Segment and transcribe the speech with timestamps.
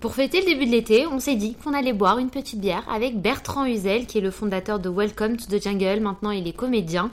[0.00, 2.86] Pour fêter le début de l'été, on s'est dit qu'on allait boire une petite bière
[2.90, 6.00] avec Bertrand Huzel, qui est le fondateur de Welcome to the Jungle.
[6.00, 7.10] Maintenant, il est comédien.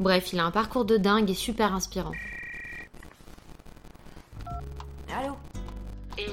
[0.00, 2.12] Bref, il a un parcours de dingue et super inspirant.
[5.14, 5.34] Allô
[6.18, 6.26] Et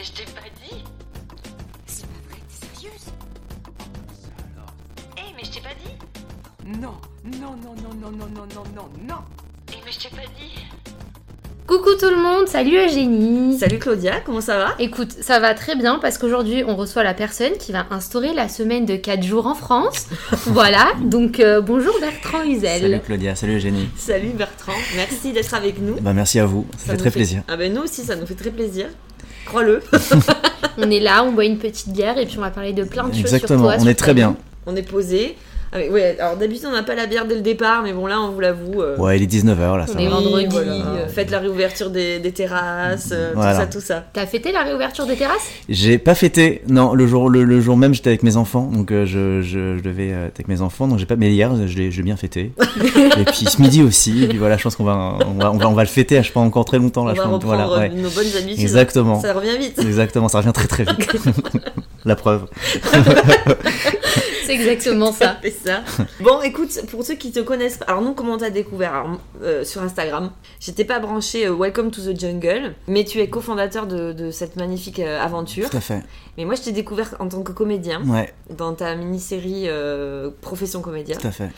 [0.00, 0.84] je t'ai pas dit
[1.86, 3.06] C'est pas vrai, t'es sérieuse
[5.16, 6.94] Eh, mais je t'ai pas dit Non,
[7.24, 9.18] non, non, non, non, non, non, non, non, non
[9.72, 10.67] Eh, mais je t'ai pas dit
[11.68, 14.74] Coucou tout le monde, salut Eugénie Salut Claudia, comment ça va?
[14.78, 18.48] Écoute, ça va très bien parce qu'aujourd'hui on reçoit la personne qui va instaurer la
[18.48, 20.06] semaine de 4 jours en France.
[20.46, 22.80] voilà, donc euh, bonjour Bertrand Huzel.
[22.80, 23.86] Salut Claudia, salut Eugénie.
[23.98, 25.96] Salut Bertrand, merci d'être avec nous.
[26.00, 27.42] Bah merci à vous, ça, fait très plaisir.
[27.48, 28.86] Ah ben nous aussi, ça nous fait très plaisir.
[29.44, 29.82] Crois-le.
[30.78, 33.08] On est là, on boit une petite bière et puis on va parler de plein
[33.08, 33.74] de choses Exactement, sur toi.
[33.76, 34.36] on sur est très bien.
[34.64, 35.36] on est posé.
[35.70, 38.06] Ah, mais ouais, alors d'habitude on n'a pas la bière dès le départ, mais bon
[38.06, 38.80] là on vous l'avoue.
[38.80, 40.14] euh, Ouais, il est 19h là, ça On est va.
[40.14, 41.08] vendredi, voilà, euh.
[41.08, 43.52] Faites la réouverture des, des terrasses, euh, Voilà.
[43.52, 44.04] tout ça, tout ça.
[44.14, 45.46] T'as fêté la réouverture des terrasses?
[45.68, 48.90] J'ai pas fêté, non, le jour, le, le jour même j'étais avec mes enfants, donc
[48.90, 51.76] euh, je, je, je devais être avec mes enfants, donc j'ai pas, mais hier je
[51.76, 52.52] l'ai je l'ai bien fêté.
[53.18, 55.56] et puis ce midi aussi, et puis voilà, je pense qu'on va, on va, on
[55.58, 57.34] va, on va le fêter, je pense encore très longtemps là, on je va pense.
[57.44, 57.88] reprendre Voilà, ouais.
[57.90, 58.60] nos bonnes habitudes.
[58.60, 59.20] Exactement.
[59.20, 59.78] Ça revient vite.
[59.78, 61.10] Exactement, ça revient très très vite.
[62.08, 62.46] la preuve.
[64.46, 65.36] C'est exactement ça.
[65.42, 65.82] C'est ça.
[66.20, 69.62] Bon, écoute, pour ceux qui te connaissent pas, alors nous, comment t'as découvert alors, euh,
[69.62, 70.30] sur Instagram?
[70.58, 74.56] J'étais pas branché euh, Welcome to the Jungle, mais tu es cofondateur de, de cette
[74.56, 75.68] magnifique euh, aventure.
[75.68, 76.02] Tout à fait.
[76.38, 80.80] Mais moi, je t'ai découvert en tant que comédien Ouais, dans ta mini-série euh, Profession
[80.80, 81.50] Comédien, tout à fait.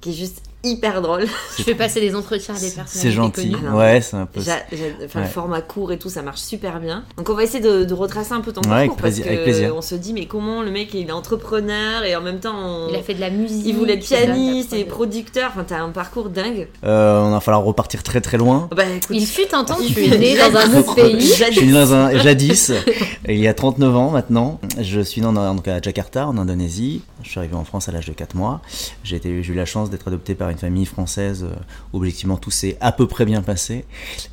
[0.00, 1.24] qui est juste hyper drôle.
[1.58, 3.50] Je fais passer des entretiens à des C'est personnalités gentil.
[3.52, 3.68] connues.
[3.70, 4.40] Ouais, c'est un peu.
[4.40, 5.30] J'a- j'a- enfin, Le Ouais.
[5.30, 7.04] format court et tout, ça marche super bien.
[7.16, 9.24] Donc, on va essayer de, de retracer un peu ton Ouais, parcours avec parce plaisir-
[9.24, 9.74] que avec plaisir.
[9.76, 12.88] on se dit, mais comment le mec il est entrepreneur et en même temps, on-
[12.90, 13.62] Il a fait de la musique.
[13.66, 15.08] il voulait être pianiste et prod.
[15.08, 15.50] producteur.
[15.52, 16.68] Enfin, t'as un parcours dingue.
[16.84, 18.68] Euh, on va falloir repartir très très loin.
[18.74, 21.20] Bah écoute, Il fut un temps, Il tu es né dans un autre pays.
[21.20, 22.72] Je suis né dans un jadis,
[23.28, 24.60] il y a 39 ans maintenant.
[24.80, 27.02] Je suis né en- donc à Jakarta, en Indonésie.
[27.22, 28.60] Je suis arrivé en France à l'âge de 4 mois.
[29.04, 31.44] J'ai été- j'ai eu la chance d'être adopté par une famille française.
[31.44, 31.54] euh,
[31.92, 33.84] Objectivement, tout s'est à peu près bien passé.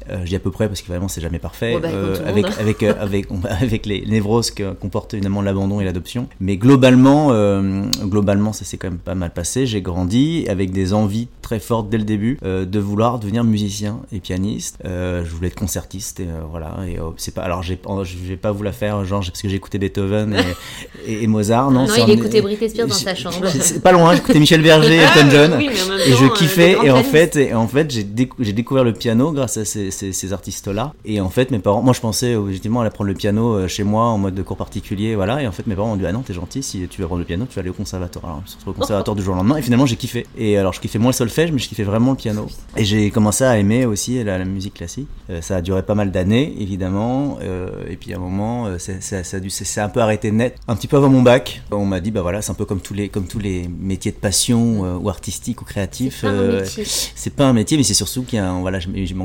[0.09, 1.75] Euh, je dis à peu près parce que vraiment, c'est jamais parfait.
[1.75, 2.49] Ouais, bah, le avec, hein.
[2.59, 3.27] avec, euh, avec,
[3.61, 6.27] avec les névroses que comportent évidemment l'abandon et l'adoption.
[6.39, 9.65] Mais globalement, euh, globalement, ça s'est quand même pas mal passé.
[9.65, 13.99] J'ai grandi avec des envies très fortes dès le début euh, de vouloir devenir musicien
[14.11, 14.77] et pianiste.
[14.85, 16.75] Euh, je voulais être concertiste et euh, voilà.
[16.87, 17.41] Et euh, c'est pas.
[17.43, 21.11] Alors pas- je vais pas vous la faire genre parce que j'ai écouté Beethoven et,
[21.11, 21.71] et, et Mozart.
[21.71, 23.47] Non, Non, il écoutait Britney Spears dans sa chambre.
[23.47, 24.13] C'est pas loin.
[24.15, 25.53] J'écoutais Michel Berger, Elton John.
[25.57, 27.89] oui, mais en même Et je euh, kiffais, grands et en fait, et en fait
[27.91, 30.93] j'ai décou- j'ai découvert le piano grâce à ces, ces- ces artistes-là.
[31.05, 33.67] Et en fait, mes parents, moi je pensais euh, effectivement aller apprendre le piano euh,
[33.67, 35.41] chez moi en mode de cours particulier, voilà.
[35.41, 37.19] Et en fait, mes parents m'ont dit Ah non, t'es gentil, si tu veux apprendre
[37.19, 38.25] le piano, tu vas aller au conservatoire.
[38.25, 40.25] Alors, je suis retrouvé au conservatoire du jour au lendemain, et finalement j'ai kiffé.
[40.37, 42.47] Et alors, je kiffais moins le solfège, mais je kiffais vraiment le piano.
[42.77, 45.07] Et j'ai commencé à aimer aussi la, la musique classique.
[45.29, 47.37] Euh, ça a duré pas mal d'années, évidemment.
[47.41, 50.55] euh, et puis à un moment, euh, c'est- c'est- ça a un peu arrêté net.
[50.67, 52.79] Un petit peu avant mon bac, on m'a dit Bah voilà, c'est un peu comme
[52.79, 55.85] tous les, comme tous les métiers de passion euh, ou artistiques ou créatifs.
[55.97, 56.83] C'est pas un euh, métier.
[57.15, 59.15] c'est pas un métier, mais c'est surtout qu'il a un- voilà, il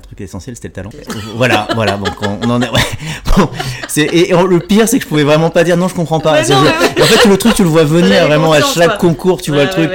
[0.00, 0.90] truc essentiel, c'était le talent.
[1.36, 2.68] voilà, voilà, donc on, en est.
[3.36, 3.48] Bon,
[3.96, 6.40] et, le pire, c'est que je pouvais vraiment pas dire non, je comprends pas.
[6.40, 9.64] Et en fait, le truc, tu le vois venir vraiment à chaque concours, tu vois
[9.64, 9.90] le truc.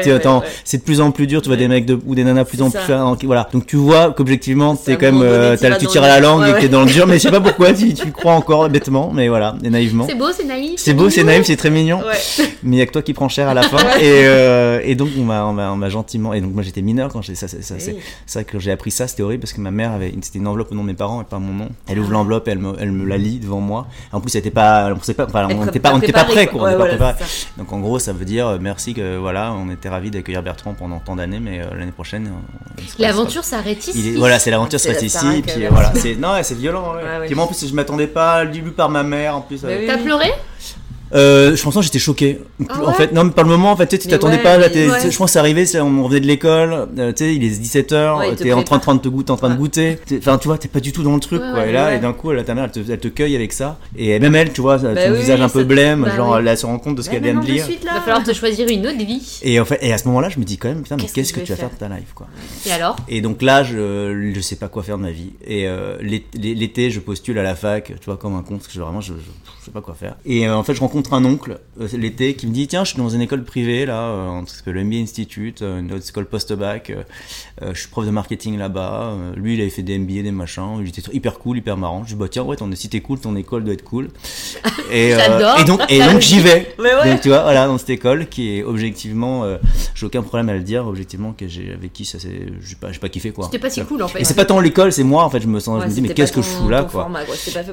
[0.64, 2.62] c'est de plus en plus dur, tu vois des mecs ou des nanas de plus
[2.62, 2.80] en plus.
[3.24, 6.48] voilà, donc tu vois qu'objectivement, C'est t'es quand même, euh, tu dans tires la langue
[6.48, 9.12] et t'es dans le dur, mais je sais pas pourquoi, tu, tu crois encore bêtement,
[9.14, 10.06] mais voilà, et naïvement.
[10.08, 10.74] C'est beau, c'est naïf.
[10.78, 12.02] C'est beau, c'est naïf, c'est très mignon
[12.64, 14.96] mais il y a que toi qui prends cher à la fin et, euh, et
[14.96, 15.76] donc on m'a on
[16.34, 17.98] et donc moi j'étais mineur quand j'ai ça c'est ça Oui.
[18.26, 20.72] c'est que j'ai appris ça c'était horrible parce que ma mère avait c'était une enveloppe
[20.72, 22.02] au nom de mes parents et pas mon nom elle Ah.
[22.02, 24.52] ouvre l'enveloppe et elle me elle me la lit devant moi en plus elle était
[24.52, 27.16] pas on pas enfin, on n'était pas on n'était pas prêt quoi on pas préparé.
[27.58, 30.74] donc en gros ça veut dire euh, merci que voilà on était ravis d'accueillir Bertrand
[30.74, 32.32] pendant tant d'années mais euh, l'année prochaine
[33.00, 34.10] L'aventure s'arrête ici.
[34.10, 36.96] est, voilà, c'est l'aventure la ici, puis voilà, c'est non, ouais, c'est violent.
[36.96, 37.04] Ouais.
[37.04, 37.26] Ouais, ouais.
[37.26, 39.62] Puis moi en plus je m'attendais pas du début par ma mère en plus.
[39.64, 39.86] Euh.
[39.88, 40.32] T'as pleuré?
[41.14, 42.40] Euh, je pense que j'étais choqué.
[42.70, 44.38] Ah en fait, non, mais par le moment, en fait, tu sais, tu Mais t'attendais
[44.38, 44.58] ouais, pas.
[44.58, 45.12] Là, ouais.
[45.12, 48.18] Je pense que c'est arrivé, on revenait de l'école, euh, tu sais, il est 17h,
[48.20, 49.98] Ouais, il te t'es en train de te goûter, en train de goûter.
[50.18, 51.60] Enfin, tu vois, t'es pas du tout dans le truc, Ouais, quoi.
[51.62, 51.98] ouais, et là, ouais.
[51.98, 53.78] et d'un coup, là, ta mère, elle te, elle te cueille avec ça.
[53.98, 56.38] Et même elle, tu vois, Bah oui, visage un peu blême, bah genre, oui.
[56.40, 57.66] elle elle se rend compte de ce Bah, qu'elle vient de là.
[57.82, 59.40] Il va falloir te choisir une autre vie.
[59.44, 61.34] Et en fait, et à ce moment-là, je me dis quand même, putain, mais Qu'est-ce
[61.34, 62.28] que tu vas faire de ta life, quoi.
[62.66, 62.96] Et alors?
[63.10, 65.34] Et donc là, je, sais pas quoi faire de ma vie.
[65.46, 68.56] Et euh, l'é- l'é- l'été, je postule à la fac, tu vois, comme un con,
[68.58, 69.14] parce que vraiment, je
[69.64, 70.16] sais pas quoi faire.
[70.26, 72.90] Et euh, en fait, je rencontre un oncle euh, l'été qui me dit Tiens, je
[72.92, 76.90] suis dans une école privée, là, euh, le MBA Institute, euh, une autre école post-bac.
[76.92, 79.16] euh, je suis prof de marketing là-bas.
[79.36, 80.78] lui, il avait fait des MBA, des machins.
[80.82, 82.04] Il était hyper cool, hyper marrant.
[82.04, 84.10] Je dis Bah, tiens, ouais, ton, si t'es cool, ton école doit être cool.
[84.92, 86.68] Et, et donc, et La donc j'y vais.
[86.82, 87.10] Ouais.
[87.10, 89.46] Donc tu vois, voilà, dans cette école qui est objectivement,
[89.96, 92.90] j'ai aucun problème à le dire, objectivement que j'ai avec qui ça c'est, j'ai pas,
[93.00, 93.46] pas kiffé quoi.
[93.46, 94.20] C'était pas si cool en fait.
[94.20, 95.40] Et c'est pas tant l'école, c'est moi en fait.
[95.40, 97.10] Je me sens, Ouais, je me dis mais qu'est-ce que je fous là quoi?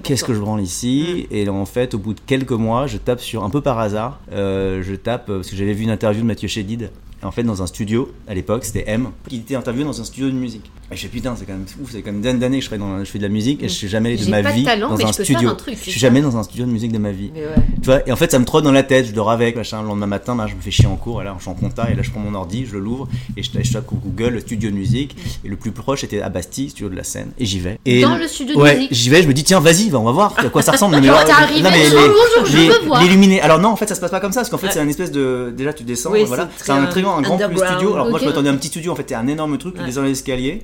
[0.03, 1.27] Qu'est-ce que je branle ici?
[1.31, 1.35] Mm.
[1.35, 4.21] Et en fait, au bout de quelques mois, je tape sur un peu par hasard,
[4.33, 6.91] euh, je tape euh, parce que j'avais vu une interview de Mathieu Chédid.
[7.23, 10.31] En fait, dans un studio à l'époque, c'était M, qui était interviewé dans un studio
[10.31, 10.71] de musique.
[10.91, 12.79] Et je fais putain, c'est quand même ouf, c'est quand même d'années que je fais,
[12.79, 14.55] dans, je fais de la musique et je suis jamais allé de ma pas de
[14.57, 15.51] vie talent, dans mais un je peux faire studio.
[15.51, 17.31] un truc, je suis jamais dans un studio de musique de ma vie.
[17.35, 17.49] Mais ouais.
[17.83, 19.83] Tu vois, et en fait, ça me trotte dans la tête, je dors avec, machin,
[19.83, 21.55] le lendemain matin, bah, je me fais chier en cours, et là, je suis en
[21.55, 23.07] compta, et là, je prends mon ordi, je l'ouvre,
[23.37, 25.15] et je, je tape Google, le studio de musique,
[25.45, 27.79] et le plus proche était à Bastille, studio de la scène, et j'y vais.
[27.85, 28.95] Et Dans le studio de ouais, musique.
[28.95, 30.97] j'y vais, je me dis, tiens, vas-y, va, on va voir à quoi ça ressemble.
[31.03, 33.03] Mais Genre, arrivé, non, mais bonjour, je les- veux voir.
[33.03, 33.43] L'illuminé.
[33.43, 34.89] Alors non, en fait, ça se passe pas comme ça, parce qu'en fait, c'est un
[34.89, 36.49] espèce de, déjà, tu descends, voilà.
[36.57, 37.93] c'est un très grand, studio.
[37.93, 39.85] Alors moi, je m'attendais à un petit studio, en fait, c'est un énorme truc, tu
[39.85, 40.63] descends l'escalier,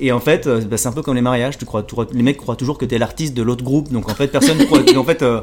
[0.00, 2.06] et en fait, euh, bah, c'est un peu comme les mariages, tu crois, tu crois-
[2.12, 4.80] les mecs croient toujours que t'es l'artiste de l'autre groupe, donc en fait, personne croit,
[4.96, 5.40] en fait, euh,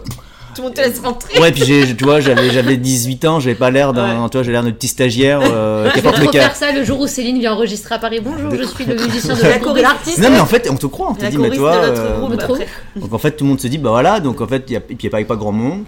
[0.56, 1.40] Tout le monde te laisse rentrer.
[1.40, 4.44] Ouais, puis j'ai, tu vois, j'avais, j'avais 18 ans, j'avais pas l'air d'un, tu vois,
[4.44, 6.42] j'ai l'air d'un petit stagiaire euh, qui Je vais apporte le cas.
[6.42, 8.20] faire ça le jour où Céline vient enregistrer à Paris.
[8.24, 10.18] Bonjour, je suis le musicien de La de l'artiste.
[10.18, 11.76] Non, mais en fait, on te croit, on te dit, mais toi.
[11.82, 12.60] de notre euh,
[13.00, 14.76] donc en fait, tout le monde se dit, bah voilà, donc en fait, il y
[14.76, 15.84] a, et puis il n'y a pas, pas grand monde.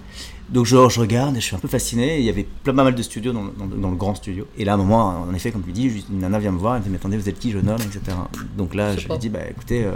[0.52, 2.18] Donc je, je regarde et je suis un peu fasciné.
[2.18, 4.46] Il y avait plein, pas mal de studios dans, dans- dans le grand studio.
[4.58, 6.74] Et là, à un moment, en effet, comme tu dis, une nana vient me voir,
[6.74, 8.16] elle me dit, mais attendez, vous êtes qui, jeune homme, etc.
[8.56, 9.92] Donc là, Je lui dis, bah écoutez, euh,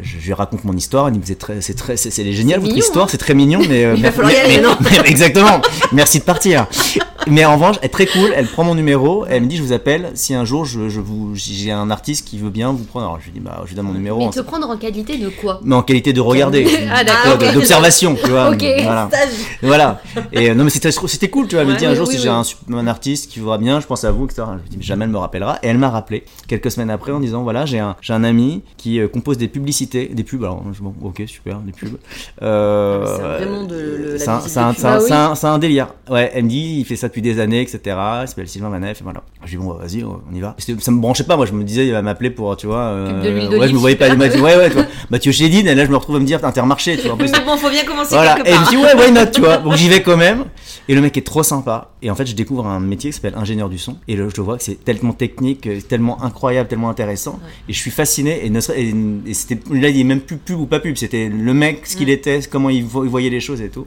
[0.00, 1.08] je, je lui raconte mon histoire.
[1.08, 1.26] Elle me dit,
[1.60, 3.08] c'est très, c'est génial votre mignon, histoire, hein.
[3.10, 5.00] c'est très mignon, mais, euh, Il va mais- falloir y mais- aller, mais- non mais-
[5.10, 5.60] exactement.
[5.92, 6.66] Merci de partir.
[7.26, 8.32] Mais en revanche, elle est très cool.
[8.34, 9.26] Elle prend mon numéro.
[9.26, 12.26] Elle me dit, je vous appelle si un jour je, je vous, j'ai un artiste
[12.26, 13.06] qui veut bien vous prendre.
[13.06, 14.18] Alors je lui dis, bah, je lui donne mon numéro.
[14.18, 15.60] Mais en- te prendre en qualité de quoi?
[15.62, 17.52] Mais en qualité de regarder, Ah, d'accord.
[17.52, 18.50] D'observation, tu vois.
[18.50, 18.64] Ok.
[18.82, 19.08] Voilà.
[19.12, 19.28] Stage.
[19.62, 20.00] voilà.
[20.32, 21.62] Et euh, non, mais c'était c'était cool, tu vois.
[21.62, 24.04] Elle me dit un jour oui, si j'ai un, artiste qui voudra bien, je pense
[24.04, 24.42] à vous, etc.
[24.58, 25.58] Je lui dis mais jamais elle me rappellera.
[25.62, 28.62] Et elle m'a rappelé quelques semaines après en disant voilà j'ai un j'ai un ami
[28.78, 30.42] qui euh, compose des publicités, des pubs.
[30.42, 31.98] Alors je- bon, ok super des pubs.
[32.42, 35.12] Euh, Ah, C'est vraiment de le- la c'est un- Bah oui.
[35.12, 35.88] un- c'est un délire.
[36.10, 37.80] Ouais, elle me dit, il fait ça depuis des années, etc.
[38.22, 39.22] Il s'appelle Sylvain Manef, et voilà.
[39.44, 40.56] Je dis, bon, bah, vas-y, on y va.
[40.78, 42.78] Ça me branchait pas, moi, je me disais, il va m'appeler pour, tu vois.
[42.78, 44.14] euh, ouais, je me voyais pas.
[44.14, 44.86] Mathieu- ouais, ouais, tu vois.
[45.10, 47.12] Mathieu Chédine, et là, je me retrouve à me dire, Intermarché, tu vois.
[47.12, 48.36] En plus, bon, faut bien commencer voilà.
[48.36, 49.56] quelque Et je me dis, ouais, why not, tu vois.
[49.64, 50.44] Donc j'y vais quand même.
[50.88, 51.90] Et le mec est trop sympa.
[52.02, 53.96] Et en fait, je découvre un métier qui s'appelle ingénieur du son.
[54.08, 57.38] Et je vois que c'est tellement technique, euh, tellement incroyable, tellement intéressant.
[57.68, 58.44] Et je suis fasciné.
[58.46, 60.96] Et, c'était, là, il est même plus pub ou pas pub.
[60.96, 63.86] C'était le mec, ce qu'il était, comment il, vo- il voyait les choses et tout.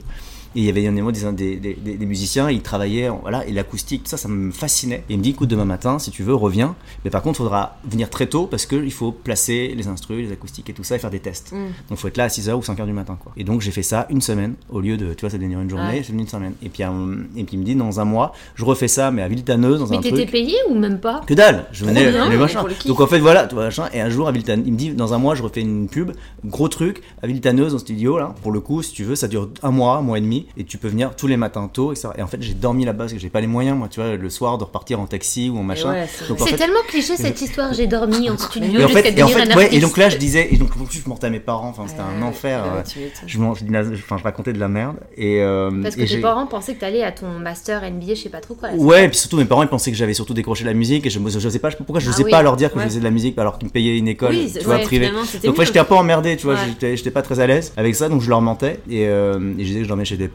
[0.56, 3.52] Et il y avait avait des, des, des, des musiciens, ils travaillaient, en- voilà, et
[3.52, 5.04] l'acoustique, tout ça, ça me fascinait.
[5.08, 6.76] Et il me dit, écoute, demain matin, si tu veux, reviens.
[7.04, 10.32] Mais par contre, il faudra venir très tôt parce qu'il faut placer les instruments, les
[10.32, 11.52] acoustiques et tout ça et faire des tests.
[11.52, 11.56] Mm.
[11.56, 13.18] Donc il faut être là à 6h ou 5h du matin.
[13.22, 13.32] Quoi.
[13.36, 15.68] Et donc j'ai fait ça une semaine au lieu de, tu vois, ça devait une
[15.70, 16.02] journée, Ouais.
[16.04, 16.54] c'est venu une semaine.
[16.62, 19.28] Et puis, et puis il me dit, dans un mois, je refais ça, mais à
[19.28, 20.30] Villetaneuse, dans Mais un t'étais truc.
[20.30, 21.20] payé ou même pas?
[21.26, 22.60] Que dalle, je venais, bien, les mais machins.
[22.86, 24.90] Donc en fait voilà, tu vois, machin, et un jour à Villetaneuse, il me dit
[24.90, 26.12] dans un mois je refais une pub,
[26.44, 29.50] gros truc, à Villetaneuse en studio là, pour le coup si tu veux ça dure
[29.62, 32.08] un mois, un mois et demi, et tu peux venir tous les matins tôt, etc.
[32.18, 34.16] Et en fait j'ai dormi là-bas parce que j'ai pas les moyens moi, tu vois,
[34.16, 35.92] le soir de repartir en taxi ou en machin.
[35.92, 37.72] ouais, c'est en fait, tellement cliché cette histoire.
[37.74, 40.16] J'ai dormi en studio et en fait, et en fait, ouais, et donc là je
[40.16, 42.64] disais, et donc je mentais à mes parents, enfin c'était un enfer.
[42.64, 42.82] euh,
[43.26, 47.02] je, je, racontais de la merde et euh, Parce que tes parents pensaient que t'allais
[47.02, 48.70] à ton master NBA, je sais pas trop quoi.
[48.74, 51.10] Ouais, et puis surtout mes parents ils pensaient que j'avais surtout décroché la musique et
[51.10, 52.30] je je sais pas pourquoi je Ah sais oui.
[52.30, 54.34] pas leur dire que je faisais de la musique alors qu'ils me payaient une école
[54.34, 55.10] tu vois privée.
[55.44, 58.20] Donc j'étais un peu emmerdé, tu vois, j'étais pas très à l'aise avec ça donc
[58.22, 60.28] je leur mentais et, euh, et je disais que je dormais chez des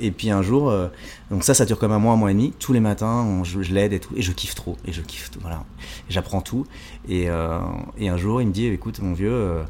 [0.00, 0.88] Et puis un jour euh,
[1.30, 3.44] donc ça ça dure comme un mois, un mois et demi, tous les matins on-
[3.44, 5.64] je, je l'aide et tout et je kiffe trop et je kiffe tout, voilà.
[6.08, 6.66] J'apprends tout
[7.08, 7.58] et, euh,
[7.98, 9.62] et un jour il me dit écoute mon vieux euh,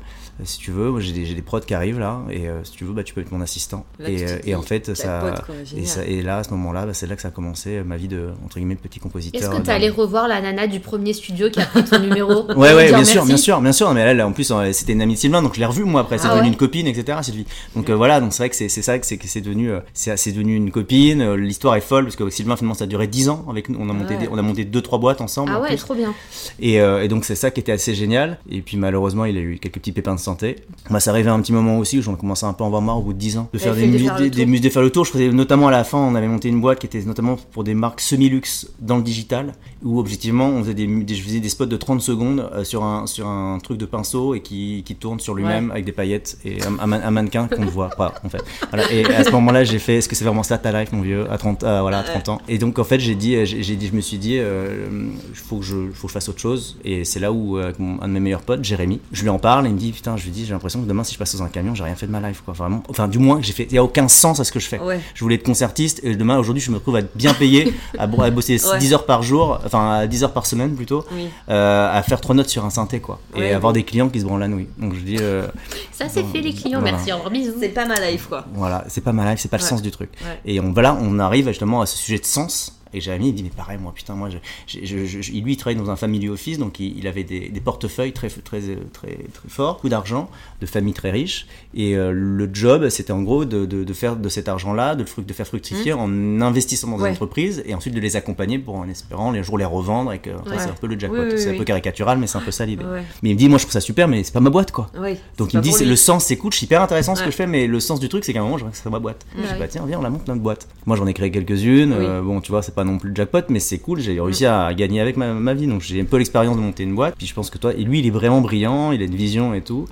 [0.44, 2.85] si tu veux, j'ai des, j'ai des prods qui arrivent là, et euh, si tu
[2.85, 3.87] veux, bah, tu peux être mon assistant.
[3.99, 5.87] Là, et, tu en fait, ça, quoi, et, génial.
[5.87, 8.07] ça, et là, à ce moment-là, bah, c'est là que ça a commencé ma vie
[8.07, 9.40] de, entre guillemets, de petit compositeur.
[9.50, 12.45] Est-ce que t'es allé revoir la nana du premier studio qui a pris ton numéro
[12.54, 13.90] Ouais, ouais, bien sûr, bien sûr, bien sûr.
[13.95, 16.19] Mais elle, en plus, c'était une amie de Sylvain, donc je l'ai revue moi après.
[16.19, 16.52] C'est Ah devenu ouais.
[16.52, 17.16] une copine, etc.
[17.23, 17.47] Sylvie.
[17.75, 19.71] Donc euh, voilà, donc c'est vrai que c'est c'est ça que c'est que c'est devenu,
[19.71, 21.23] euh, c'est c'est devenu une copine.
[21.47, 23.79] L'histoire est folle parce que Sylvain finalement ça a duré 10 ans avec nous.
[23.81, 25.50] On a monté, des- on a monté deux trois boîtes ensemble.
[25.55, 25.76] Ah en ouais, plus.
[25.79, 26.12] trop bien.
[26.61, 28.38] Et, euh, et donc c'est ça qui était assez génial.
[28.50, 30.57] Et puis malheureusement, il a eu quelques petits pépins de santé.
[30.91, 32.69] Moi, ça arrivait à un petit moment aussi où j'en commençais un peu à en
[32.69, 34.83] avoir marre au bout de 10 ans de faire des, faire des, des de faire
[34.83, 35.05] le tour.
[35.05, 37.65] Je faisais notamment à la fin, on avait monté une boîte qui était notamment pour
[37.65, 39.53] des marques semi-luxe dans le digital
[39.85, 43.07] où objectivement on faisait des, je faisais des spots de 30 secondes euh, sur un
[43.07, 46.62] sur un truc de pinceau et qui, qui tourne sur lui-même avec des paillettes et
[46.62, 48.43] un, un man- un mannequin qu'on ne voit pas en fait.
[48.71, 48.91] Voilà.
[48.93, 51.26] Et à ce moment-là, j'ai fait est-ce que c'est vraiment ça ta life mon vieux?
[51.37, 52.40] À 30 euh, voilà à 30 ans.
[52.49, 55.64] Et donc en fait, j'ai dit j'ai dit je me suis dit il faut que
[55.64, 58.09] je faut que je fasse autre chose et c'est là où euh, avec mon- un
[58.09, 60.25] de mes meilleurs potes Jérémy, je lui en parle et il me dit putain je
[60.25, 62.07] lui dis, j'ai l'impression que demain, si je passe sous un camion, j'ai rien fait
[62.07, 62.55] de ma life, quoi.
[62.55, 62.83] Vraiment.
[62.88, 63.64] Enfin, du moins, j'ai fait.
[63.71, 64.78] Il y a aucun sens à ce que je fais.
[64.81, 65.00] Ouais.
[65.14, 68.07] Je voulais être concertiste et demain, aujourd'hui, je me retrouve à être bien payé, à,
[68.07, 68.78] bo- à bosser Ouais.
[68.78, 71.26] 10 heures par jour, enfin, à 10 heures par semaine plutôt, Oui.
[71.50, 73.21] euh, à faire trois notes sur un synthé, quoi.
[73.35, 73.81] Et Ouais, avoir oui.
[73.81, 74.69] des clients qui se branlent la nouille.
[74.78, 75.47] Donc, je dis, euh,
[75.93, 76.81] Ça, c'est fait, les clients.
[76.81, 76.97] Voilà.
[76.97, 77.52] Merci, au revoir, bisous.
[77.61, 78.45] C'est pas ma life, quoi.
[78.55, 80.11] voilà, c'est pas ma life, c'est pas le sens du truc.
[80.23, 80.40] Ouais.
[80.45, 82.75] Et on, voilà, on arrive justement à ce sujet de sens.
[82.97, 85.91] Et Jérémy, il dit, mais pareil, moi, putain, moi, je, je- lui, il travaille dans
[85.91, 88.61] un family office, donc il, il avait des, des portefeuilles très, très, très,
[88.93, 91.47] très forts, beaucoup d'argent, de familles très riches.
[91.75, 95.05] Et euh, le job, c'était en gros de, de, de faire de cet argent-là, de,
[95.19, 97.03] le de faire fructifier en investissant dans Mmh.
[97.03, 97.09] Ouais.
[97.11, 100.12] des entreprises et ensuite de les accompagner pour, en espérant, les jours les revendre.
[100.12, 100.57] Et que, enfin, Ouais.
[100.59, 101.19] c'est un peu le jackpot.
[101.21, 102.85] Oui, oui, c'est un peu caricatural, mais c'est un peu ça l'idée.
[102.85, 103.03] Ouais.
[103.23, 104.91] Mais il me dit, moi, je trouve ça super, mais c'est pas ma boîte, quoi.
[105.37, 107.47] Donc il me dit le sens c'est cool, c'est hyper intéressant ce que je fais
[107.47, 109.26] mais le sens du truc c'est qu'à un moment je c'est ma boîte.
[109.37, 110.67] Je dis bah tiens viens on la monte notre boîte.
[110.87, 113.43] Moi j'en ai créé quelques-unes, euh, bon tu vois c'est pas non plus le jackpot
[113.49, 116.16] mais c'est cool, j'ai réussi à gagner avec ma, ma vie donc j'ai un peu
[116.16, 117.14] l'expérience de monter une boîte.
[117.16, 119.55] Puis je pense que toi et lui il est vraiment brillant, il a une vision
[119.55, 119.87] et tout.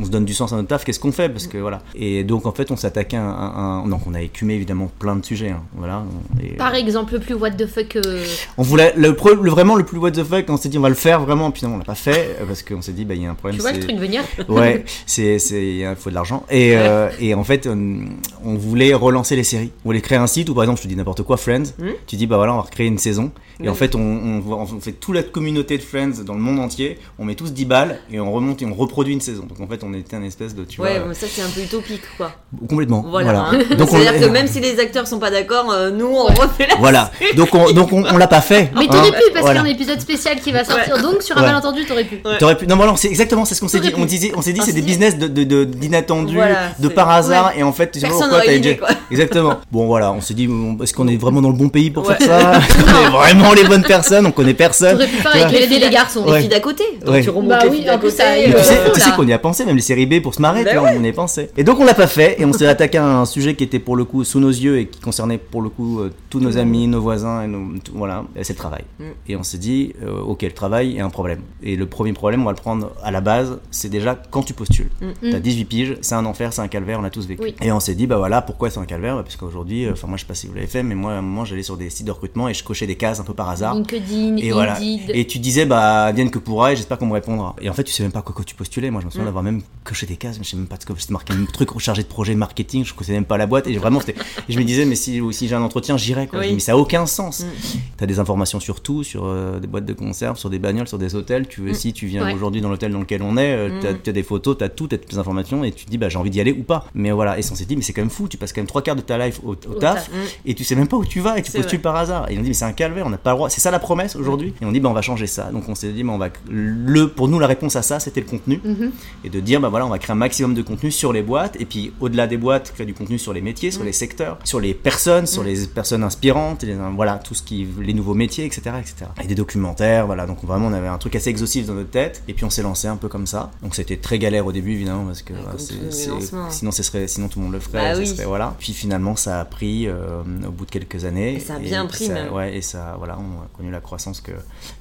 [0.00, 1.28] On se donne du sens à notre taf, qu'est-ce qu'on fait?
[1.28, 1.82] Parce que voilà.
[1.94, 5.16] Et donc en fait on s'attaquait à un, un- donc on a écumé évidemment plein
[5.16, 6.02] de sujets hein, voilà.
[6.42, 7.96] Et- Par exemple, le plus what the fuck.
[7.96, 8.24] euh,
[8.56, 10.88] on voulait le, le- vraiment le plus what the fuck on s'est dit on va
[10.88, 13.14] le faire vraiment puis non on l'a pas fait euh, parce qu'on s'est dit bah
[13.14, 16.10] il y a un problème Tu vois le truc venir ouais, c'est c'est il faut
[16.10, 18.04] de l'argent et euh, et en fait on,
[18.44, 19.70] on voulait relancer les séries.
[19.84, 21.92] On voulait créer un site où par exemple je te dis n'importe quoi Friends, Mhm.
[22.06, 23.30] tu dis bah voilà on va recréer une saison
[23.62, 26.58] et en fait on, on, on fait toute la communauté de Friends dans le monde
[26.58, 29.44] entier, on met tous 10 balles et on remonte et on reproduit une saison.
[29.46, 31.48] Donc en fait on était un espèce de tu Ouais, vois bon, ça c'est un
[31.48, 32.32] peu utopique, quoi.
[32.68, 33.04] complètement.
[33.08, 33.32] Voilà.
[33.32, 33.40] Voilà.
[33.62, 33.74] hein.
[33.76, 36.66] Donc on C'est-à-dire que même si les acteurs sont pas d'accord, euh, nous on refait
[36.68, 36.76] la.
[36.78, 37.10] voilà.
[37.36, 38.70] Donc on donc on, on l'a pas fait.
[38.74, 38.88] Mais hein.
[38.90, 39.60] t'aurais pu, parce Voilà.
[39.60, 41.00] qu'il y a un épisode spécial qui va sortir.
[41.02, 41.46] Donc, sur un Ouais.
[41.46, 42.20] malentendu, t'aurais pu.
[42.24, 42.38] Ouais.
[42.38, 42.66] T'aurais pu.
[42.66, 43.92] Non, voilà, c'est exactement c'est ce qu'on s'est dit.
[43.96, 47.52] On disait, on s'est dit, On c'est des business de d'inattendus, Voilà, de par hasard,
[47.56, 48.52] et en fait, tu sais pourquoi t'as.
[49.10, 49.56] Exactement.
[49.72, 50.48] Bon, voilà, on s'est dit,
[50.82, 52.60] est-ce qu'on est vraiment dans le bon pays pour faire ça?
[52.80, 54.92] On est vraiment les bonnes personnes, on connaît personne.
[54.92, 56.24] T'aurais pu faire avec les, garçons.
[56.32, 56.84] Les filles d'à côté.
[57.22, 58.16] Tu remontes Bah les oui, filles d'à côté.
[58.16, 58.74] tu Euh, sais,
[59.08, 59.16] là.
[59.16, 60.96] qu'on y a pensé, même les séries B pour se marrer, Bah tu vois, ouais.
[60.98, 61.48] on y a pensé.
[61.56, 63.78] Et donc on l'a pas fait, et on s'est attaqué à un sujet qui était
[63.78, 66.58] pour le coup sous nos yeux et qui concernait pour le coup euh, tous nos
[66.58, 68.82] amis, nos voisins, et nos, tout- voilà, c'est le travail.
[68.98, 69.04] Mm.
[69.28, 71.40] Et on s'est dit, euh, ok, le travail est un problème.
[71.62, 74.52] Et le premier problème, on va le prendre à la base, c'est déjà quand tu
[74.52, 74.90] postules.
[75.00, 75.30] Mm.
[75.32, 77.42] T'as 18 piges, c'est un enfer, c'est un calvaire, on a tous vécu.
[77.42, 77.54] Oui.
[77.62, 79.16] Et on s'est dit, bah voilà, pourquoi c'est un calvaire?
[79.16, 81.12] Bah, Parce qu'aujourd'hui, euh, enfin moi je sais pas si vous l'avez fait, mais moi
[81.12, 83.24] à un moment j'allais sur des sites de recrutement et je cochais des cases un
[83.24, 83.74] peu par hasard.
[83.74, 84.76] LinkedIn, Et voilà.
[84.76, 85.10] Indeed.
[85.14, 87.56] Et tu disais, bah, vienne que pourra, et j'espère qu'on me répondra.
[87.62, 88.90] Et en fait, tu sais même pas quoi, quoi tu postulais.
[88.90, 89.26] Moi, je me souviens Mm.
[89.26, 91.32] d'avoir même coché des cases, mais je sais même pas de ce que c'était marqué
[91.32, 93.66] un truc chargé de projet marketing, je connaissais même pas la boîte.
[93.66, 94.14] Et vraiment, et
[94.52, 96.40] je me disais, mais si, si j'ai un entretien, j'irai, quoi.
[96.40, 96.52] Oui.
[96.52, 97.40] Mais ça a aucun sens.
[97.40, 97.78] Mm.
[97.96, 100.98] T'as des informations sur tout, sur euh, des boîtes de conserve, sur des bagnoles, sur
[100.98, 101.48] des hôtels.
[101.48, 101.74] Tu veux, Mm.
[101.74, 102.34] si tu viens Ouais.
[102.34, 103.98] aujourd'hui dans l'hôtel dans lequel on est, euh, Mm.
[104.04, 106.18] t'as des photos, t'as tout, t'as toutes les informations, et tu te dis, bah, j'ai
[106.18, 106.86] envie d'y aller ou pas.
[106.94, 107.38] Mais voilà.
[107.38, 108.96] Et on s'est dit, mais c'est quand même fou, tu passes quand même trois quarts
[108.96, 110.08] de ta life au, au Au taf, taf.
[110.10, 110.14] Mm.
[110.46, 112.30] et tu sais même pas où tu vas et tu postules par hasard.
[112.30, 113.50] Et on dit mais c'est un calvaire, on n'a pas le droit.
[113.50, 114.52] C'est ça la promesse aujourd'hui.
[114.60, 115.50] Et on dit bah on va changer ça.
[115.50, 118.20] Donc on s'est dit bah on va le pour nous la réponse à ça c'était
[118.20, 118.90] le contenu Mhm.
[119.24, 121.56] et de dire bah voilà on va créer un maximum de contenu sur les boîtes
[121.60, 123.72] et puis au-delà des boîtes créer du contenu sur les métiers, Mm.
[123.72, 127.66] sur les secteurs, sur les personnes, sur les personnes inspirantes, les, voilà tout ce qui
[127.80, 128.94] les nouveaux métiers etc etc.
[129.22, 132.22] Et des documentaires voilà donc vraiment on avait un truc assez exhaustif dans notre tête
[132.28, 133.50] et puis on s'est lancé un peu comme ça.
[133.62, 137.38] Donc c'était très galère au début évidemment parce que Ouais, sinon ce serait sinon tout
[137.38, 137.78] le monde le ferait.
[137.78, 138.06] Bah ça oui.
[138.06, 138.54] serait- voilà.
[138.58, 141.34] Puis finalement ça a pris euh, au bout de quelques années.
[141.34, 142.32] Et ça a bien pris, ça- même.
[142.32, 144.32] Ouais, et ça, voilà, on a connu la croissance que,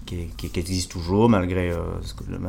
[0.05, 1.77] qui, est- qui- qui existe toujours malgré euh,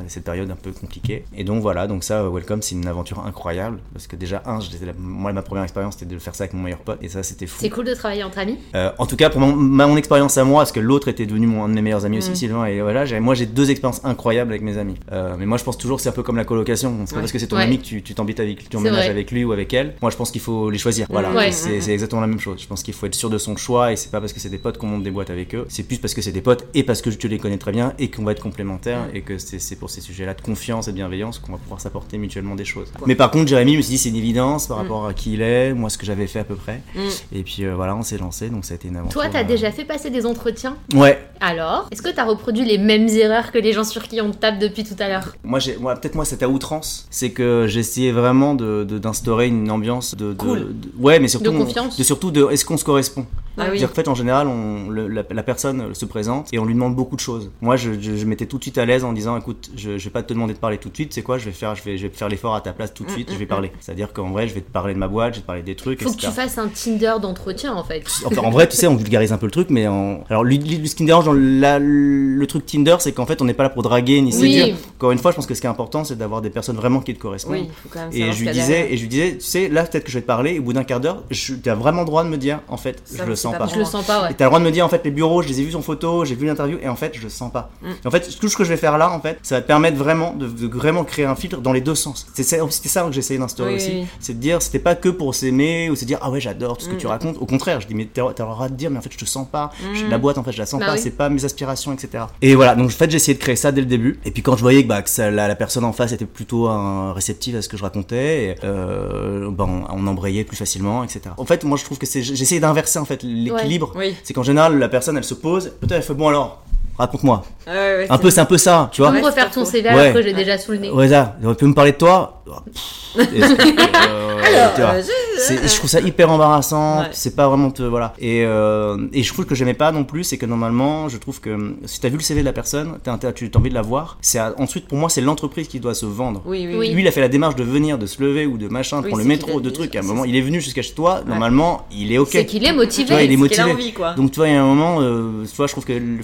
[0.09, 1.25] cette période un peu compliquée.
[1.37, 4.59] Et donc voilà, donc ça, euh, Welcome, c'est une aventure incroyable parce que déjà, un,
[4.59, 7.23] la- moi, ma première expérience, c'était de faire ça avec mon meilleur pote et ça,
[7.23, 7.59] c'était fou.
[7.61, 8.59] C'est cool de travailler entre amis.
[8.75, 11.25] Euh, en tout cas, pour mon, ma- mon expérience à moi, parce que l'autre était
[11.27, 12.35] devenu mon, un de mes meilleurs amis aussi, Mm.
[12.35, 14.97] Sylvain, et voilà, moi j'ai deux expériences incroyables avec mes amis.
[15.13, 16.95] Euh, mais moi je pense toujours que c'est un peu comme la colocation.
[17.05, 17.23] C'est pas Ouais.
[17.23, 17.63] parce que c'est ton Ouais.
[17.65, 19.95] ami que tu t'embites avec, tu emménages avec lui ou avec elle.
[20.03, 21.07] Moi je pense qu'il faut les choisir.
[21.11, 21.53] Voilà, Ouais.
[21.53, 22.61] c'est exactement la même chose.
[22.61, 24.49] Je pense qu'il faut être sûr de son choix et c'est pas parce que c'est
[24.49, 25.65] des potes qu'on monte des boîtes avec eux.
[25.69, 27.93] C'est plus parce que c'est des potes et parce que tu les connais très bien
[28.01, 30.93] et qu'on va être complémentaires et que c'est c'est pour ces sujets-là de confiance et
[30.93, 32.93] de bienveillance qu'on va pouvoir s'apporter mutuellement des choses.
[33.07, 35.35] Mais par contre, Jérémy, je me suis dit c'est une évidence par rapport à qui
[35.35, 36.83] il est, moi ce que j'avais fait à peu près.
[36.95, 37.01] Mm.
[37.33, 39.21] Et puis euh, voilà, on s'est lancé, donc ça a été une aventure.
[39.21, 40.77] Toi, t'as euh, déjà fait passer des entretiens?
[40.95, 44.31] Ouais, Alors, est-ce que t'as reproduit les mêmes erreurs que les gens sur qui on
[44.31, 47.07] tape depuis tout à l'heure Moi, j'ai, moi, peut-être moi, c'était à outrance.
[47.11, 50.59] C'est que j'essayais vraiment de, de- d'instaurer une ambiance de, de- Cool.
[50.59, 51.97] de- ouais, mais surtout, De confiance.
[51.99, 53.25] de surtout de, est-ce qu'on se correspond
[53.57, 53.81] Ah oui.
[53.81, 56.95] Qu'en fait, en général, on, le- la, la personne se présente et on lui demande
[56.95, 57.51] beaucoup de choses.
[57.63, 60.05] Moi, je, je, je m'étais tout de suite à l'aise en disant, écoute, je, je
[60.05, 61.15] vais pas te demander de parler tout de suite.
[61.15, 61.39] C'est quoi?
[61.39, 63.15] Je vais faire, je vais, je vais faire l'effort à ta place tout de Mm,
[63.15, 63.31] suite.
[63.31, 63.49] mm, je vais mm.
[63.49, 63.73] parler.
[63.81, 65.75] C'est-à-dire qu'en vrai, je vais te parler de ma boîte, je vais te parler des
[65.75, 68.05] trucs, Faut que tu fasses un Tinder d'entretien en fait.
[68.27, 70.23] Enfin, en vrai, tu sais, on vulgarise un peu le truc, mais en...
[70.29, 73.41] alors, lui, lui, ce qui me dérange dans la- le truc Tinder, c'est qu'en fait,
[73.43, 74.41] on n'est pas là pour draguer ni Oui.
[74.41, 74.77] séduire.
[74.97, 77.01] Encore une fois, je pense que ce qui est important, c'est d'avoir des personnes vraiment
[77.01, 77.55] qui te correspondent.
[77.55, 79.69] Oui, il faut quand même Et je lui disais, et je lui disais, tu sais,
[79.69, 82.01] là peut-être que je vais te parler, au bout d'un quart d'heure, tu as vraiment
[82.01, 84.05] le droit de me dire, en fait, Ça, je le sens pas Je le sens
[84.05, 84.33] pas, ouais.
[84.33, 85.75] Et t'as le droit de me dire en fait les bureaux, je les ai vus
[85.77, 87.71] en photo, j'ai vu l'interview et en fait je le sens pas.
[87.83, 87.89] Mm.
[88.07, 89.97] En fait tout ce que je vais faire là en fait, ça va te permettre
[89.97, 92.27] vraiment de, de vraiment créer un filtre dans les deux sens.
[92.35, 94.07] C'est ça- C'était ça que j'essayais d'instaurer Oui, aussi, oui, oui.
[94.21, 96.85] c'est de dire c'était pas que pour s'aimer ou se dire ah ouais j'adore tout
[96.85, 96.99] ce que Mm.
[96.99, 97.37] tu racontes.
[97.41, 99.25] Au contraire, je dis mais t'as le droit de dire mais en fait je te
[99.25, 100.11] sens pas, Je- Mm.
[100.11, 101.01] la boîte en fait je la sens Bah pas, oui.
[101.03, 102.25] c'est pas mes aspirations etc.
[102.41, 104.19] Et voilà donc en fait j'ai essayé de créer ça dès le début.
[104.25, 106.25] Et puis quand je voyais que, bah, que ça- la, la personne en face était
[106.25, 110.57] plutôt euh, réceptive à ce que je racontais, et, euh, bah, on, on embrayait plus
[110.57, 111.21] facilement etc.
[111.37, 114.15] En fait moi je trouve que c'est essayé d'inverser en fait l'équilibre Oui.
[114.25, 116.65] c'est qu'en général, la personne, elle se pose, peut-être elle fait bon alors,
[116.99, 117.45] raconte-moi.
[117.71, 119.11] Ouais, Un c'est- peu, c'est un peu ça, tu vois.
[119.11, 120.13] Comme Ouais, refaire c'est ton CV alors Ouais.
[120.13, 120.91] que j'ai déjà sous le nez.
[120.91, 122.43] Ouais, ça, tu peux me parler de toi
[123.19, 124.95] euh, tu vois.
[124.95, 127.07] Euh, je- trouve ça hyper embarrassant, Ouais.
[127.13, 128.13] c'est pas vraiment te, voilà.
[128.19, 131.41] Et, euh, et je trouve que j'aimais pas non plus, c'est que normalement, je trouve
[131.41, 133.83] que si t'as vu le CV de la personne, t'as, tu as envie de la
[133.83, 134.19] voir.
[134.21, 136.43] C'est à- ensuite pour moi c'est l'entreprise qui doit se vendre.
[136.45, 136.93] Oui, oui, Oui.
[136.93, 139.05] Lui, il a fait la démarche de venir, de se lever ou de machin, de
[139.05, 139.95] Oui, prendre le métro, de trucs.
[139.97, 141.21] À un moment, il est venu jusqu'à chez toi.
[141.27, 142.29] Normalement, il est ok.
[142.33, 143.25] C'est qu'il est Tu vois, motivé.
[143.25, 143.63] il est motivé.
[143.71, 144.15] envie, quoi.
[144.15, 146.19] Donc tu vois, il y a un moment, euh, tu vois, je trouve que le-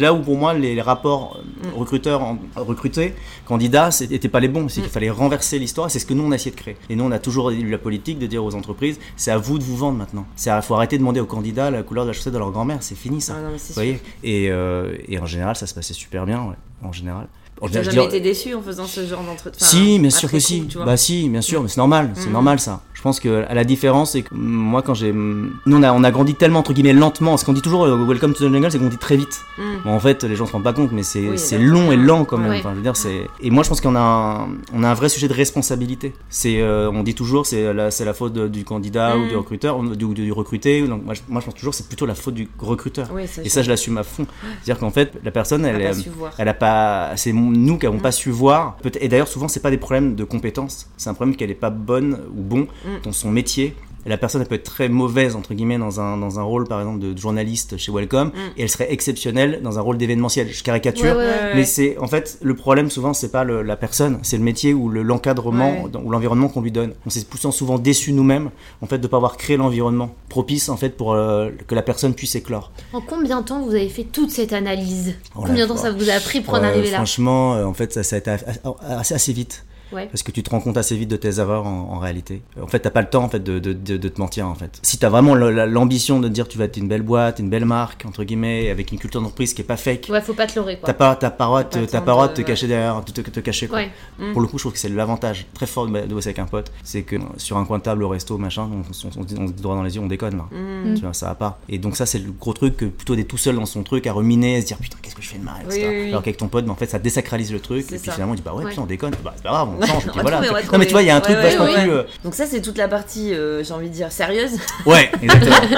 [0.00, 1.78] là où pour moi les, les rapports euh, Mm.
[1.78, 3.14] recruteurs en- recrutés,
[3.46, 4.68] candidats, n'étaient pas les bons.
[4.68, 5.90] C'est qu'il fallait renverser l'histoire.
[5.90, 6.76] C'est ce que nous on a essayé de créer.
[6.88, 9.58] Et nous on a toujours eu la politique de dire aux entreprises, c'est à vous
[9.58, 10.26] de vous vendre maintenant.
[10.36, 12.50] C'est à- faut arrêter de demander aux candidats la couleur de la chaussette de leur
[12.52, 12.78] grand-mère.
[12.80, 13.34] C'est fini ça.
[13.38, 16.40] Ah, non, vous voyez et, euh, et en général, ça se passait super bien.
[16.48, 16.56] ouais,
[16.88, 17.26] en général.
[17.62, 20.38] Général, je jamais dire- été déçu en faisant ce genre d'entretien si, bien sûr que
[20.38, 20.60] si.
[20.62, 22.32] coup, tu bah si, bien sûr, mais c'est normal, c'est Mhm.
[22.32, 22.80] normal ça.
[23.00, 26.10] Je pense que la différence, c'est que moi quand j'ai, nous on a, on a
[26.10, 27.38] grandi tellement entre guillemets lentement.
[27.38, 29.40] Ce qu'on dit toujours, euh, Welcome to the Jungle, c'est qu'on dit très vite.
[29.56, 29.62] Mm.
[29.84, 32.26] Bon, en fait, les gens se rendent pas compte, mais c'est Oui, long et lent
[32.26, 32.50] quand même.
[32.50, 32.58] Ouais.
[32.58, 33.22] Enfin, je veux dire, c'est.
[33.40, 36.12] Et moi, je pense qu'on a, un, on a un vrai sujet de responsabilité.
[36.28, 39.28] C'est, euh, on dit toujours, c'est la, c'est la faute de- du candidat ou Mm.
[39.28, 40.86] du recruteur, ou du, du recruté.
[40.86, 43.08] Donc, moi, je, moi, je pense toujours, c'est plutôt la faute du recruteur.
[43.14, 44.26] Oui, Et ça, je l'assume à fond.
[44.62, 45.96] C'est-à-dire qu'en fait, la personne, elle elle,
[46.36, 48.02] elle a pas c'est nous qui n'avons Mm.
[48.02, 51.36] pas su voir et d'ailleurs souvent c'est pas des problèmes de compétences c'est un problème
[51.36, 52.88] qu'elle est pas bonne ou bon Mm.
[53.02, 53.74] Dans son métier
[54.06, 56.66] et la personne elle peut être très mauvaise entre guillemets dans un, dans un rôle
[56.66, 58.38] par exemple de journaliste chez Welcome Mm.
[58.56, 60.48] et elle serait exceptionnelle dans un rôle d'événementiel.
[60.50, 61.28] Je caricature Ouais, ouais, ouais.
[61.28, 64.42] Ouais, mais c'est en fait le problème souvent c'est pas le- la personne c'est le
[64.42, 66.94] métier ou le- l'encadrement ou l'environnement qu'on lui donne.
[67.04, 68.48] On s'est poussant souvent déçus nous-mêmes
[68.80, 72.14] en fait de pas avoir créé l'environnement propice en fait pour euh, que la personne
[72.14, 72.72] puisse éclore.
[72.94, 75.14] En combien de temps vous avez fait toute cette analyse?
[75.36, 76.96] Oh là Combien de temps ça vous a pris pour en Ouais, arriver là?
[76.96, 79.66] Franchement, euh, en fait, ça, ça a été assez, assez vite.
[79.92, 80.06] Ouais.
[80.06, 82.42] Parce que tu te rends compte assez vite de tes erreurs en, en réalité.
[82.60, 84.54] En fait, t'as pas le temps en fait de, de, de- de te mentir en
[84.54, 84.78] fait.
[84.82, 87.64] Si t'as vraiment l'ambition de te dire tu vas être une belle boîte, une belle
[87.64, 90.54] marque entre guillemets, avec une culture d'entreprise qui est pas fake, Ouais, faut pas te
[90.58, 90.94] leurrer t'as quoi.
[90.94, 93.78] pas t'as pas te- t'as pas de- te cacher derrière, de te, te cacher quoi.
[93.78, 93.90] Ouais.
[94.18, 94.32] Mm.
[94.32, 96.70] Pour le coup, je trouve que c'est l'avantage très fort de, bosser avec un pote,
[96.82, 98.80] c'est que sur un coin de table au resto machin, on, on,
[99.18, 100.44] on, se dit- on se dit droit dans les yeux, on déconne là.
[100.56, 100.94] Mm.
[100.94, 101.60] Tu vois, ça va pas.
[101.68, 104.06] Et donc ça, c'est le gros truc que plutôt d'être tout seul dans son truc,
[104.06, 105.86] à ruminer, à se dire putain, qu'est-ce que je fais de mal, Oui, etc.
[105.90, 106.08] oui, oui.
[106.10, 107.84] Alors qu'avec ton pote, ben, en fait, ça désacralise le truc.
[107.92, 108.12] Et puis ça.
[108.12, 108.70] finalement, on dit bah ouais, Ouais.
[108.70, 109.14] putain, on déconne.
[109.24, 110.36] Bah c'est pas grave, on voilà.
[110.38, 111.90] trouver, non mais tu vois, il y a un truc Ouais, vachement ouais, plus.
[111.92, 114.52] euh, Donc ça, c'est toute la partie, euh, j'ai envie de dire, sérieuse.
[114.86, 115.56] Ouais, exactement.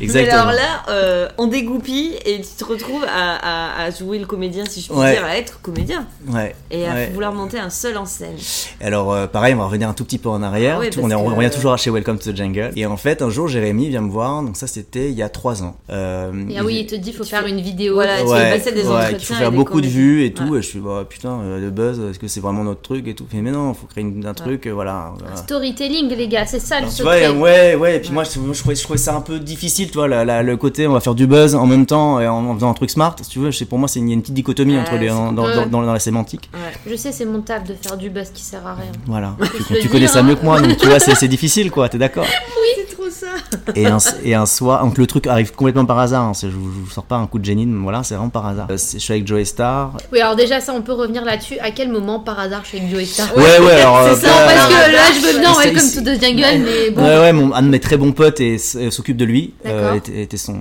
[0.00, 0.42] Mais exactement.
[0.42, 3.36] alors là, euh, on dégoupille et tu te retrouves à,
[3.82, 5.12] à- à jouer le comédien, si je puis Ouais.
[5.12, 6.06] dire, à être comédien.
[6.28, 6.54] Ouais.
[6.70, 7.10] Et à ouais.
[7.12, 8.36] vouloir monter un seul en scène.
[8.80, 10.76] Alors euh, pareil, on va revenir un tout petit peu en arrière.
[10.76, 12.70] Ah ouais, Tout- on, est, on revient toujours chez Welcome to the Jungle.
[12.76, 14.42] Et en fait, un jour, Jérémy vient me voir.
[14.42, 15.76] Donc ça, c'était il y a trois ans.
[15.90, 17.94] Euh, Et ah oui, il te dit faut Tu faire une vidéo.
[17.94, 20.56] Voilà, tu fais passer des entretiens qu'il faut faire beaucoup de vues et tout.
[20.56, 23.24] Et je suis, bah, putain, le buzz, est-ce que c'est vraiment notre truc et tout.
[23.30, 25.12] Il fait, mais non, faut créer une- un truc, euh, voilà.
[25.18, 25.36] voilà.
[25.36, 27.30] Storytelling, les gars, c'est ça le Alors, vois, secret.
[27.30, 29.94] ouais, ouais, et puis moi, je, je, trouvais, je trouvais ça un peu difficile, tu
[29.94, 32.44] vois, la- la- le côté, on va faire du buzz en même temps et en,
[32.46, 34.16] en faisant un truc smart, si tu veux, pour moi, c'est une, il y a
[34.16, 35.70] une petite dichotomie Ouais, entre les, dans, dans, cool.
[35.70, 36.50] dans- dans la sémantique.
[36.52, 36.60] Ouais.
[36.90, 38.92] Je sais, c'est mon taf de faire du buzz qui sert à rien.
[39.06, 39.36] Voilà,
[39.80, 40.22] tu, connais ça hein.
[40.24, 43.26] mieux que moi, donc tu vois, c'est difficile, quoi, t'es d'accord C'est trop ça.
[43.74, 46.90] et un, et un soir, donc le truc arrive complètement par hasard, hein, je, vous-
[46.90, 48.66] sors pas un coup de génie, mais voilà, c'est vraiment par hasard.
[48.70, 49.92] Euh, je suis avec Joey Star.
[50.12, 51.58] Oui, alors déjà, ça, on peut revenir là-dessus.
[51.60, 53.03] À quel moment, par hasard, je suis avec Joey
[53.36, 53.98] Ouais, ouais, alors.
[53.98, 56.10] euh, c'est ça, bah, Parce que euh, là, je veux bien c'est- Welcome c'est- to
[56.10, 57.02] the Jungle, mais bon.
[57.02, 59.54] Ouais, ouais, mon, un de mes très bons potes et, s- s'occupe de lui.
[59.66, 60.54] euh, était, était son.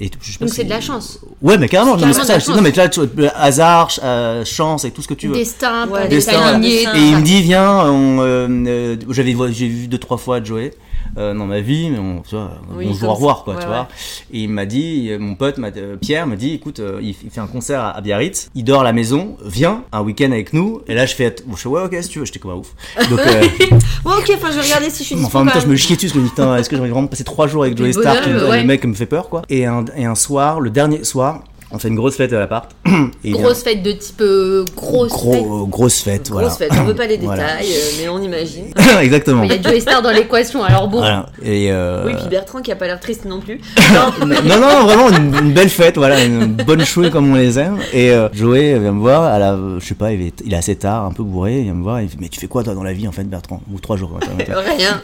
[0.00, 1.18] Et, je sais pas Donc si- c'est de la chance.
[1.42, 2.38] Ouais, mais carrément, non, mais ça.
[2.52, 5.34] Non, mais là, tu vois, hasard, ch- euh, chance et tout ce que tu veux.
[5.34, 6.94] Destin, Ouais, destin, destin.
[6.94, 10.72] Et il me dit, viens, euh, euh, j'avais, j'ai vu deux, trois fois Joey.
[11.16, 13.60] Euh, dans ma vie, mais on, tu vois, Oui, bonjour, comme au revoir, quoi, Ouais,
[13.60, 13.72] tu ouais.
[13.74, 13.88] vois.
[14.32, 17.30] Et il m'a dit, mon pote, m'a- euh, Pierre, me dit, écoute, euh, il, il
[17.30, 20.52] fait un concert à, à Biarritz, il dort à la maison, viens, un week-end avec
[20.52, 20.82] nous.
[20.88, 22.54] Et là, je fais, bon, je fais, ouais, ok, si tu veux, j'étais comme un
[22.56, 22.74] ouf.
[23.10, 23.20] Donc,
[24.04, 25.24] Bon, ok, enfin, je vais regarder si je suis.
[25.24, 26.68] Enfin, en même temps, je me chiais dessus parce que je me dis, putain, est-ce
[26.70, 28.60] que j'aurais vraiment passé trois jours avec Joey Le Star bonhomme, qui- ouais.
[28.60, 29.42] Le mec me fait peur, quoi.
[29.48, 32.70] Et un, et un soir, le dernier soir, on fait une grosse fête à l'appart.
[33.24, 35.42] Grosse fête de type euh, grosse Gros- fête.
[35.44, 36.48] euh, grosse fête, voilà.
[36.48, 37.42] Grosse fête, on veut pas les Voilà.
[37.58, 38.64] détails, euh, mais on imagine.
[39.02, 39.42] Exactement.
[39.42, 40.98] Il y a Joey Star dans l'équation, alors bon.
[40.98, 41.26] Voilà.
[41.44, 43.60] Et euh, Oui, puis Bertrand qui a pas l'air triste non plus.
[43.92, 47.58] non, non, non, vraiment une, une belle fête, voilà, une bonne chouille comme on les
[47.58, 47.78] aime.
[47.92, 50.56] Et euh, Joey vient me voir, à la, je sais pas, il est, il est
[50.56, 52.64] assez tard, un peu bourré, il vient me voir, il fait, mais tu fais quoi
[52.64, 53.60] toi dans la vie en fait, Bertrand?
[53.72, 54.10] Ou trois jours.
[54.10, 54.62] quoi, toi, toi.
[54.76, 55.02] Rien.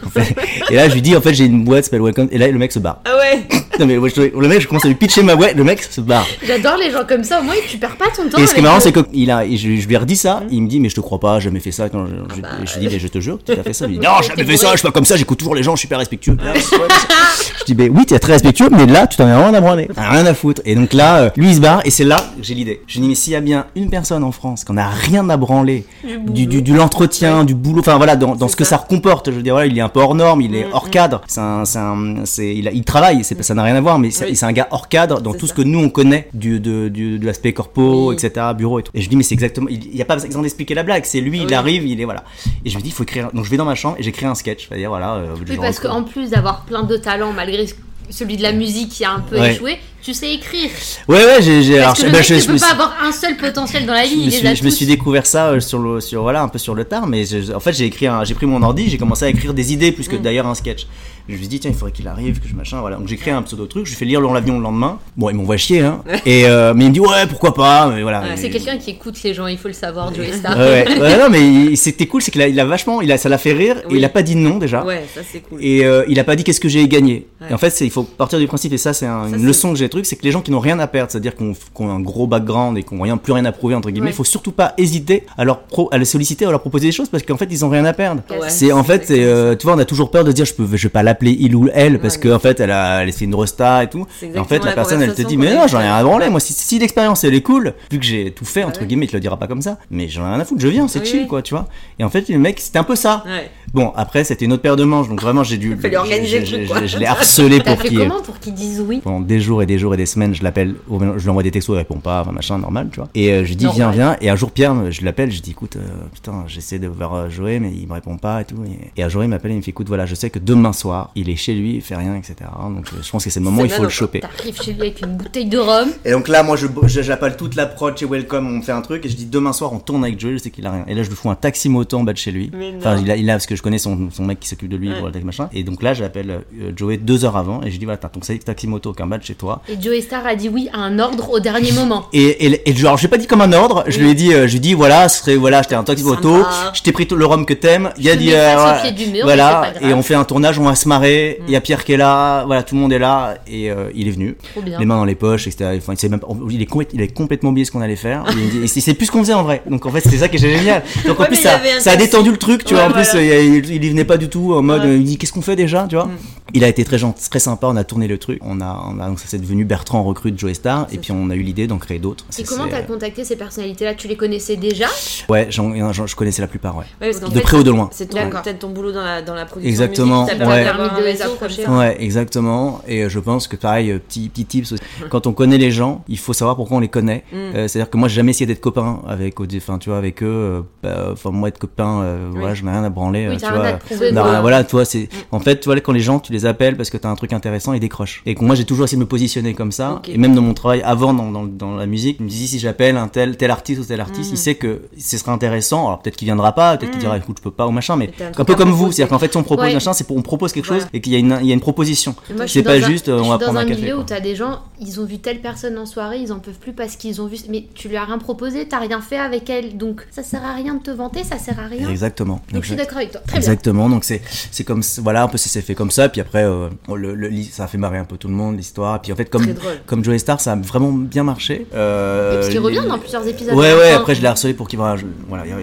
[0.71, 2.47] Et là, je lui dis, en fait, j'ai une boîte qui s'appelle Welcome, et là,
[2.47, 3.01] le mec se barre.
[3.05, 3.43] Ah ouais
[3.79, 6.25] Non mais le mec, je commence à lui pitcher ma boîte, le mec se barre.
[6.55, 8.37] J'adore les gens comme ça, au moins tu perds pas ton temps.
[8.37, 10.43] Et ce qui est marrant, c'est que il a, je, je lui ai redit ça,
[10.49, 11.89] il me dit, mais je te crois pas, j'ai jamais fait ça.
[11.89, 13.85] Quand je, je, bah, je dis, mais je te jure, tu as fait ça.
[13.85, 15.55] Il me dit, non, j'ai jamais fait ça, je suis pas comme ça, j'écoute toujours
[15.55, 16.37] les gens, je suis hyper respectueux.
[17.59, 19.87] je dis, mais oui, t'es très respectueux, mais là, tu t'en as rien à branler,
[19.95, 20.61] rien à foutre.
[20.65, 22.81] Et donc là, euh, lui, il se barre, et c'est là que j'ai l'idée.
[22.87, 25.29] Je dis, mais s'il y a bien une personne en France qui en a rien
[25.29, 25.85] à branler
[26.27, 28.77] du, l'entretien, du boulot, enfin voilà, dans, ce que ça.
[28.77, 30.89] ça comporte, je veux dire, voilà, il est un peu hors norme, il est hors
[30.89, 33.75] cadre, c'est un, c'est un, c'est, il, a- il travaille, c'est, pas- ça n'a rien
[33.75, 34.35] à voir, mais c'est, Oui.
[34.35, 35.53] c'est un gars hors cadre dans C'est tout ça.
[35.53, 38.15] ce que nous on connaît du, de, du, de l'aspect corpo, Oui.
[38.15, 38.91] etc., bureau et tout.
[38.93, 41.03] Et je lui dis, mais c'est exactement, il n'y a pas besoin d'expliquer la blague,
[41.05, 42.23] c'est lui, il arrive, il est voilà.
[42.63, 43.29] Et je lui dis, il faut écrire.
[43.33, 45.15] Donc je vais dans ma chambre et j'écris un sketch, c'est-à-dire voilà.
[45.15, 47.65] euh, Oui, parce qu'en plus d'avoir plein de talents, malgré
[48.09, 49.53] celui de la musique qui a un peu Ouais.
[49.55, 50.69] échoué, tu sais écrire.
[51.07, 51.63] Ouais, ouais, j'ai.
[51.63, 53.93] j'ai- Parce que je- le bah, peut me pas suis- avoir un seul potentiel dans
[53.93, 56.43] la vie, je me, suis, je me suis découvert ça euh, sur le sur voilà
[56.43, 58.61] un peu sur le tard mais je- en fait j'ai écrit un- j'ai pris mon
[58.61, 60.85] ordi j'ai commencé à écrire des idées plus que d'ailleurs un sketch
[61.27, 63.17] je me suis dit tiens il faudrait qu'il arrive que je machin voilà donc j'ai
[63.17, 65.57] créé un pseudo truc je lui fais lire dans l'avion le lendemain bon il m'envoie
[65.57, 68.37] chier hein et euh, mais il me dit ouais pourquoi pas mais voilà Ouais, Mais-
[68.37, 70.57] c'est quelqu'un qui écoute les gens, il faut le savoir, Joey Star.
[70.57, 70.99] ouais, ouais.
[71.01, 73.37] Ouais, non mais c'était cool c'est qu'il a, il a vachement il a ça l'a
[73.37, 75.63] fait rire et il a pas dit non déjà Ouais, ça c'est cool.
[75.63, 77.27] Et euh, il a pas dit qu'est-ce que j'ai gagné.
[77.41, 77.47] Ouais.
[77.51, 79.71] Et en fait, c'est- il faut partir du principe, et ça, c'est un- une leçon
[79.73, 81.89] que j'ai truc, c'est que les gens qui n'ont rien à perdre, c'est-à-dire qu'on qu'on
[81.89, 84.11] a un gros background et qu'on n'a rien, plus rien à prouver, entre guillemets, Ouais.
[84.13, 86.91] il faut surtout pas hésiter à leur, pro, à les solliciter, à leur proposer des
[86.91, 88.21] choses, parce qu'en fait, ils ont rien à perdre.
[88.29, 90.65] Ouais, c'est en fait, euh, tu vois, on a toujours peur de dire, je peux,
[90.75, 93.25] je vais pas l'appeler il ou elle, parce Ouais, qu'en fait, elle a, elle fait
[93.25, 94.05] une resta et tout.
[94.21, 95.95] Et en fait, la la personne, elle te dit, mais a non, j'en ai rien
[95.95, 96.29] à branler.
[96.29, 98.87] Moi, si, si l'expérience, elle est cool, vu que j'ai tout fait, entre ouais.
[98.87, 100.67] guillemets, il te le dira pas comme ça, mais j'en ai rien à foutre, je
[100.67, 101.27] viens, c'est Oui, chill, oui.
[101.27, 101.67] quoi, tu vois.
[101.99, 103.23] Et en fait, le mec, c'était un peu ça.
[103.25, 103.49] Ouais.
[103.73, 105.75] Bon, après, c'était une autre paire de manches, donc vraiment, j'ai dû.
[105.77, 106.81] Fallait organiser le je- truc, je- quoi.
[106.81, 107.97] je- Je l'ai harcelé pour qu'il.
[107.97, 109.01] comment pour qu'ils disent oui?
[109.03, 111.51] Pendant des jours et des jours et des semaines, je l'appelle, je lui envoie des
[111.51, 113.09] textos, il répond pas, machin, normal, tu vois.
[113.15, 114.15] Et euh, je lui dis, viens, viens.
[114.21, 115.81] Et un jour, Pierre, je l'appelle, je dis, écoute, euh,
[116.13, 118.55] putain, j'essaie de voir euh, Joey, mais il me répond pas et tout.
[118.65, 120.39] Et, et un jour, il m'appelle et il me fait, écoute, voilà, je sais que
[120.39, 122.35] demain soir, il est chez lui, il fait rien, etc.
[122.69, 124.19] Donc, euh, je pense que c'est le moment où il faut le choper.
[124.21, 125.89] T'arrives chez lui avec une bouteille de rhum.
[126.03, 128.71] Et donc là, moi, je je- j'appelle toute la prod chez Welcome, on me fait
[128.71, 130.71] un truc, et je dis, demain soir, on tourne avec Joey, je sais qu'il a
[130.71, 130.85] rien.
[130.87, 132.51] Et là, je lui fous un taxi moto en bas de chez lui.
[132.79, 134.77] Enfin, il a, il a, parce que je connais son, son mec qui s'occupe de
[134.77, 135.11] lui Ouais.
[135.11, 135.49] taxi machin.
[135.53, 138.09] Et donc là, j'appelle euh, Joey deux heures avant, et je lui dis, voilà, t'as
[138.09, 139.61] ton taxi moto qu'un badge chez toi.
[139.69, 142.05] Et Joey Star a dit oui à un ordre au dernier moment.
[142.13, 144.45] Et, et, et genre, j'ai pas dit comme un ordre, je lui ai dit, euh,
[144.47, 147.07] je lui ai dit, voilà, ce serait, voilà, j'étais un taxi moto, je t'ai pris
[147.07, 150.01] tout le rhum que t'aimes, il y a Je dit, le voilà, voilà, et on
[150.03, 152.63] fait un tournage, on va se marrer, il y a Pierre qui est là, voilà,
[152.63, 154.79] tout le monde est là, et euh, il est venu, Trop bien.
[154.79, 155.71] les mains dans les poches, etc.
[155.77, 158.63] Enfin, il, même, il, est complète- il avait complètement oublié ce qu'on allait faire, il,
[158.63, 160.39] il sait plus ce qu'on faisait en vrai, donc en fait, c'est ça qui est
[160.39, 160.83] génial.
[161.05, 163.39] Donc en plus, ça, a détendu le truc, tu Ouais, vois, en plus, voilà.
[163.41, 164.87] il, il, il y venait pas du tout en mode, Ouais.
[164.87, 166.05] euh, il dit, qu'est-ce qu'on fait déjà, tu vois.
[166.05, 166.17] Mm.
[166.53, 168.99] Il a été très gentil, très sympa, on a tourné le truc, on a, on
[168.99, 171.67] a donc ça s'est devenu Bertrand recrute Joey Star, et puis on a eu l'idée
[171.67, 172.23] d'en créer d'autres.
[172.37, 173.95] Et comment t'as contacté ces personnalités-là?
[173.95, 174.85] Tu les connaissais déjà?
[175.27, 176.85] Ouais, je connaissais la plupart, ouais.
[177.01, 177.89] De fait, près ou de loin.
[177.91, 179.69] C'est peut-être ton boulot dans la, dans la production.
[179.69, 180.63] Exactement, musique ouais.
[180.89, 181.65] De les approcher.
[181.67, 182.81] Ouais, exactement.
[182.87, 184.83] Et euh, je pense que pareil, euh, petit, petit tips aussi.
[185.09, 187.23] Quand on connaît les gens, il faut savoir pourquoi on les connaît.
[187.31, 187.35] Mm.
[187.37, 190.21] Euh, C'est-à-dire que moi, j'ai jamais essayé d'être copain avec, au- enfin, tu vois, avec
[190.23, 190.25] eux.
[190.27, 192.39] euh, bah, Enfin, moi, être copain, euh, Oui.
[192.39, 193.27] voilà, je n'ai rien à branler.
[193.29, 193.65] Oui, tu rien vois.
[193.67, 194.11] à.
[194.11, 194.41] Non, quoi.
[194.41, 195.09] voilà, toi, c'est.
[195.31, 197.33] En fait, tu vois, quand les gens, tu les appelles parce que t'as un truc
[197.33, 198.21] intéressant, ils décrochent.
[198.25, 200.01] Et que moi, j'ai toujours essayé de me positionner comme ça.
[200.07, 202.59] Et même dans mon travail avant, dans, dans, dans la musique, je me dis si
[202.59, 204.33] j'appelle un tel, tel artiste ou tel artiste, Mm.
[204.33, 205.85] il sait que ce sera intéressant.
[205.87, 208.09] Alors peut-être qu'il viendra pas, peut-être qu'il dira écoute, je peux pas ou machin, mais
[208.37, 208.91] un peu à comme vous.
[208.91, 209.73] C'est-à-dire qu'en fait, si on propose Ouais.
[209.73, 211.53] machin, c'est pour on propose quelque chose Et qu'il y a une, il y a
[211.53, 212.15] une proposition.
[212.29, 213.65] Je C'est pas dans un- juste, euh, je on suis va dans prendre un un
[213.65, 214.03] café, milieu quoi.
[214.03, 216.73] où t'as des gens, ils ont vu telle personne en soirée, ils en peuvent plus
[216.73, 217.37] parce qu'ils ont vu.
[217.49, 220.53] Mais tu lui as rien proposé, t'as rien fait avec elle, donc ça sert à
[220.53, 221.89] rien de te vanter, ça sert à rien.
[221.89, 222.41] Exactement.
[222.53, 223.21] Donc je suis d'accord avec toi.
[223.21, 223.37] Très bien.
[223.37, 226.69] Exactement, donc c'est comme voilà un peu c'est c'est fait comme ça puis après euh,
[226.95, 229.29] le, le- ça a fait marrer un peu tout le monde l'histoire puis en fait
[229.29, 229.45] comme
[229.85, 231.65] comme Joey Star ça a vraiment bien marché.
[231.73, 233.53] Euh, Et parce qu'il revient dans plusieurs épisodes.
[233.55, 235.05] Ouais ouais après je l'ai harcelé pour qu'il voilà, je-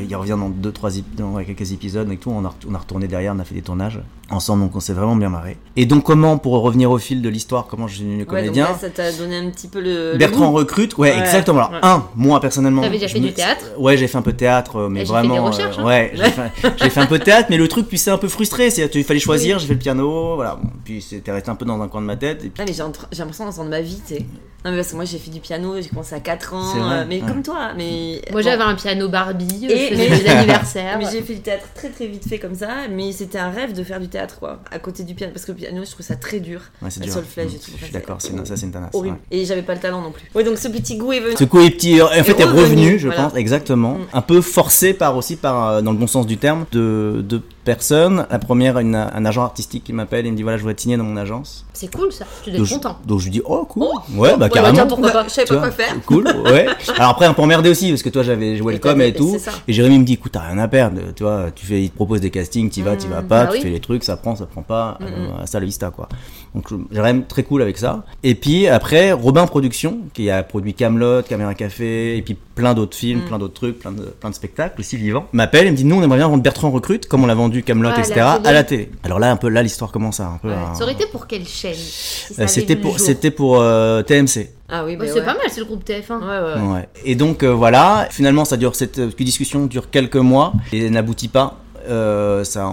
[0.09, 3.07] il, revient dans deux trois dans quelques épisodes et tout on a on a retourné
[3.09, 3.99] derrière on a fait des tournages
[4.33, 5.57] ensemble donc on s'est vraiment bien marré.
[5.77, 8.29] Et donc comment pour revenir au fil de l'histoire comment je suis devenu Ouais, donc
[8.29, 10.17] comédien là, ça t'a donné un petit peu le.
[10.17, 11.69] Bertrand recrute, ouais, Ouais, exactement.
[11.69, 11.79] Alors, ouais.
[11.83, 12.83] un, moi personnellement.
[12.83, 13.65] T'avais déjà fait me- du théâtre?
[13.79, 15.45] Ouais, j'ai fait un peu de théâtre, mais Et j'ai fait des vraiment.
[15.47, 15.85] recherches, hein.
[15.85, 18.29] ouais, j'ai fait, fait un peu de théâtre, mais le truc, puis c'est un peu
[18.29, 18.71] frustré.
[18.71, 20.57] C'est, il fallait choisir, j'ai fait le piano, voilà.
[20.57, 22.45] Bon, puis c'était resté un peu dans un coin de ma tête.
[22.45, 24.27] Et puis, Ah, mais j'ai l'impression d'entendre ma vie, tu sais.
[24.65, 26.99] Non, mais parce que moi j'ai fait du piano, j'ai commencé à 4 ans, vrai,
[27.01, 27.27] euh, mais ouais.
[27.27, 27.73] comme toi.
[27.77, 28.49] Mais Moi bon.
[28.49, 30.99] j'avais un piano Barbie, Et- je faisais mais- des anniversaires.
[31.01, 33.73] Mais j'ai fait du théâtre très très vite fait comme ça, mais c'était un rêve
[33.73, 36.07] de faire du théâtre quoi, à côté du piano, parce que le piano je trouve
[36.07, 36.61] ça très dur.
[36.81, 37.15] ouais, c'est Le dur.
[37.15, 38.91] solfège et Mm, tout, Je suis d'accord, c'est c'est, ça c'est une tanasse.
[38.95, 39.17] Horrible.
[39.31, 39.39] ouais.
[39.39, 40.25] Et j'avais pas le talent non plus.
[40.35, 41.35] Ouais, donc ce petit goût est venu.
[41.37, 43.25] Ce coup est petit, euh, en fait, est revenu, revenu, je voilà.
[43.25, 43.95] pense, exactement.
[43.95, 44.07] Mm.
[44.13, 47.41] Un peu forcé par aussi, par, euh, dans le bon sens du terme, de, de
[47.65, 48.27] personnes.
[48.31, 50.97] La première, une- un agent artistique qui m'appelle et me dit voilà, je voudrais signer
[50.97, 51.65] dans mon agence.
[51.73, 52.99] C'est cool ça, tu dois Donc être je, content.
[53.07, 53.83] donc je lui dis oh cool,
[54.15, 54.87] ouais, bah Ouais, carrément.
[54.87, 55.95] pourquoi pas Je savais pas quoi faire.
[56.07, 56.67] Cool, ouais.
[56.97, 59.37] Alors après, un peu emmerdé aussi, parce que toi, j'avais joué le com et tout.
[59.39, 59.53] ça.
[59.67, 61.01] Et Jérémy me dit, écoute, t'as rien à perdre.
[61.17, 63.47] Tu vois, tu fais, il te propose des castings, t'y vas, t'y vas pas, bah
[63.47, 63.63] tu oui.
[63.63, 64.99] fais les trucs, ça prend, ça prend pas.
[65.01, 66.09] Euh, hasta la vista, quoi.
[66.55, 68.05] Donc, je- Jérémy, très cool avec ça.
[68.23, 72.95] Et puis après, Robin Productions, qui a produit Camelot, Caméra Café, et puis plein d'autres
[72.97, 73.25] films, Mm.
[73.29, 75.97] plein d'autres trucs, plein de, plein de spectacles aussi vivants, m'appelle et me dit, nous,
[75.97, 78.53] on aimerait bien vendre Bertrand Recrute, comme on l'a vendu Camelot, Ah, la etc., à
[78.53, 78.91] la télé.
[79.03, 80.49] Alors là, un peu, là, l'histoire commence à un peu.
[80.49, 80.55] Ouais.
[80.75, 84.51] Ça aurait été pour quelle chaîne si Euh, C'était pour, c'était pour euh, TMC.
[84.69, 85.21] Ah oui, Oh, mais C'est ouais.
[85.25, 86.19] pas mal, c'est le groupe TF1.
[86.21, 86.73] Ouais, ouais, ouais.
[86.75, 86.89] Ouais.
[87.05, 91.29] Et donc euh, voilà, finalement ça dure cette euh, discussion dure quelques mois et n'aboutit
[91.29, 91.59] pas.
[91.89, 92.73] Euh, ça,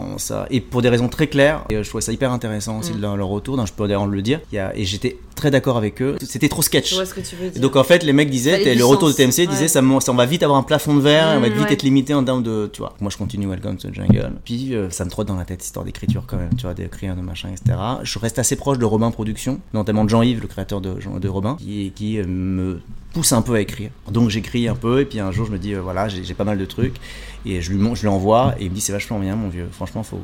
[0.49, 3.01] et pour des raisons très claires, et, euh, je trouvais ça hyper intéressant aussi de
[3.01, 4.39] leur, leur retour, donc je peux d'ailleurs le dire.
[4.51, 6.17] Il y a, et j'étais très d'accord avec eux.
[6.21, 6.89] C'était trop sketch.
[6.91, 7.61] Je vois ce que tu veux Et dire.
[7.61, 9.13] donc en fait les mecs disaient, le retour de.
[9.13, 9.67] TMC disait Ouais.
[9.67, 11.63] ça, me- ça, on va vite avoir un plafond de verre, on va Mmh, vite
[11.63, 11.73] ouais.
[11.73, 12.93] être limité en termes de, tu vois.
[12.99, 14.33] Moi je continue Welcome to the Jungle.
[14.45, 17.15] Puis euh, ça me trotte dans la tête histoire d'écriture quand même, tu vois, d'écrire
[17.15, 17.77] de machin, etc.
[18.03, 21.55] Je reste assez proche de Robin Productions, notamment de Jean-Yves, le créateur de, de Robin,
[21.59, 22.79] qui, qui me
[23.13, 23.89] pousse un peu à écrire.
[24.11, 26.43] Donc j'écris un peu et puis un jour je me dis euh, voilà j'ai pas
[26.43, 26.95] mal de trucs
[27.45, 29.67] et je lui, je lui envoie et il me dit c'est vachement bien mon vieux,
[29.71, 30.19] franchement faut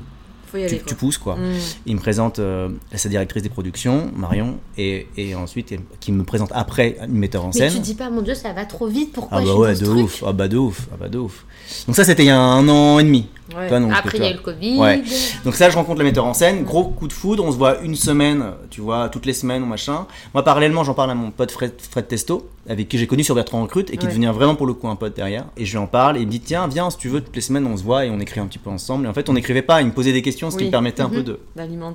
[0.51, 0.69] Faut y aller.
[0.77, 0.85] tu, quoi.
[0.87, 1.35] tu pousses quoi.
[1.35, 1.53] Mm.
[1.87, 6.23] Il me présente euh, sa directrice des productions, Marion, et, et ensuite il- qui me
[6.23, 7.73] présente après une metteur en Mais scène.
[7.73, 9.97] tu dis pas, mon dieu, ça va trop vite, pourquoi Ah bah ouais, de truc
[10.05, 11.45] ouf, ah bah de ouf, ah bah de ouf.
[11.87, 13.27] Donc ça c'était il y a un an et demi.
[13.55, 13.67] Ouais.
[13.67, 14.79] Toi, donc, Après, il y a eu le Covid.
[14.79, 15.03] Ouais.
[15.43, 17.79] Donc ça, je rencontre le metteur en scène, gros coup de foudre, on se voit
[17.81, 20.07] une semaine, tu vois, toutes les semaines ou machin.
[20.33, 23.35] Moi, parallèlement, j'en parle à mon pote Fred, Fred Testo, avec qui j'ai connu sur
[23.35, 24.13] Bertrand Recrute et qui Ouais.
[24.13, 25.45] devient vraiment pour le coup un pote derrière.
[25.57, 27.35] Et je lui en parle et il me dit, tiens, viens, si tu veux, toutes
[27.35, 29.05] les semaines, on se voit et on écrit un petit peu ensemble.
[29.05, 30.67] Et en fait, on n'écrivait pas, il me posait des questions, ce qui Oui.
[30.67, 31.13] me permettait un Mhm.
[31.13, 31.39] peu de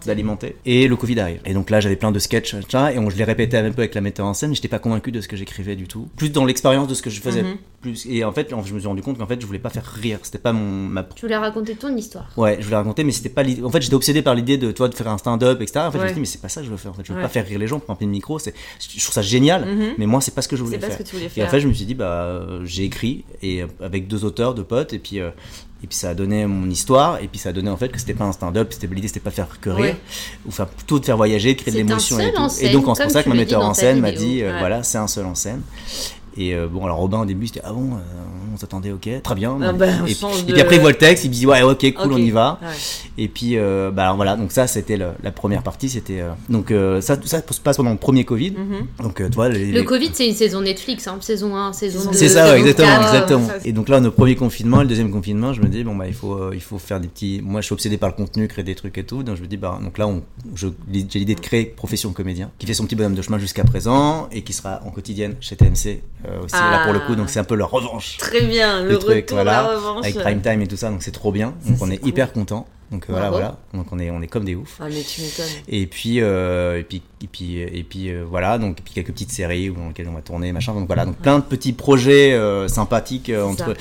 [0.07, 0.57] D'alimenter.
[0.65, 1.41] Et le Covid arrive.
[1.45, 3.95] Et donc là, j'avais plein de sketchs, et on, je les répétais un peu avec
[3.97, 6.09] la metteur en scène, mais j'étais pas convaincu de ce que j'écrivais du tout.
[6.17, 7.43] Plus dans l'expérience de ce que je faisais.
[7.43, 7.57] Mhm.
[7.81, 9.85] Plus, et en fait, je me suis rendu compte qu'en fait, je voulais pas faire
[9.87, 10.19] rire.
[10.23, 12.29] C'était pas mon, ma Tu voulais raconter ton histoire.
[12.37, 13.63] Ouais, je voulais raconter, mais c'était pas l'idée.
[13.63, 15.81] En fait, j'étais obsédé par l'idée de, toi, de faire un stand-up, etc.
[15.87, 16.91] En fait, je me suis dit, mais c'est pas ça que je veux faire.
[16.93, 17.23] En fait, je veux Ouais.
[17.25, 18.39] pas faire rire les gens, prendre un le micro.
[18.39, 19.95] C'est, je trouve ça génial, Mhm.
[19.99, 20.99] mais moi, c'est pas ce que je voulais C'est pas faire.
[20.99, 21.47] ce que tu voulais Et faire.
[21.47, 24.55] en fait, je me suis dit, bah, euh, j'ai écrit et euh, avec deux auteurs,
[24.55, 25.21] deux potes, et puis.
[25.21, 25.31] euh,
[25.83, 27.99] et puis ça a donné mon histoire, et puis ça a donné en fait que
[27.99, 29.97] c'était pas un stand-up, c'était l'idée c'était pas faire que rire, Ouais.
[30.45, 32.39] ou enfin plutôt de faire voyager, de créer de C'est l'émotion et tout.
[32.39, 34.57] en et scène, donc c'est pour ça que ma metteur en scène m'a dit, euh,
[34.59, 35.63] voilà, c'est un seul en scène.
[36.37, 37.99] Et euh, bon, alors Robin au début c'était ah bon, euh,
[38.55, 39.59] on s'attendait, ok, très bien.
[39.63, 40.15] Ah bah, et,
[40.53, 42.59] puis après il voit le texte, il me dit ouais, ok, cool, on y va.
[42.63, 42.69] Ouais.
[43.19, 46.71] Et puis, euh, bah alors voilà, donc ça c'était la première partie, c'était euh, donc
[46.71, 48.53] euh, ça, tout ça se passe pendant le premier Covid.
[48.53, 48.87] Mhm.
[49.03, 51.73] Donc euh, tu vois, les- Le les- Covid, c'est une saison Netflix, hein, saison 1,
[51.73, 52.17] saison 2.
[52.17, 53.49] c'est ça, ouais, exactement, exactement.
[53.65, 56.15] Et donc là, notre premier confinement, le deuxième confinement, je me dis bon bah il
[56.15, 57.41] faut, euh, il faut faire des petits.
[57.45, 59.23] Moi, je suis obsédé par le contenu, créer des trucs et tout.
[59.23, 60.23] Donc je me dis bah donc là, on,
[60.55, 60.69] j'ai
[61.19, 64.43] l'idée de créer profession comédien, qui fait son petit bonhomme de chemin jusqu'à présent et
[64.43, 67.13] qui sera en quotidienne chez TMC euh, aussi là pour le coup.
[67.13, 67.17] Ah.
[67.17, 68.17] Donc c'est un peu leur revanche.
[68.19, 70.05] Très bien, le, le truc, retour, voilà, la revanche.
[70.05, 71.55] avec prime time et tout ça, donc c'est trop bien.
[71.65, 72.09] Ça, Donc on est cool.
[72.09, 72.67] hyper content.
[72.91, 73.57] Donc euh, voilà, voilà.
[73.73, 74.79] Donc on est, on est comme des oufs.
[74.81, 75.47] Ah, mais tu m'étonnes.
[75.69, 79.13] Et puis, euh, et puis, et puis, et puis euh, voilà, donc et puis quelques
[79.13, 80.75] petites séries où- dans lesquelles on va tourner, machin.
[80.75, 83.75] Donc voilà, donc plein de petits projets euh, sympathiques euh, entre.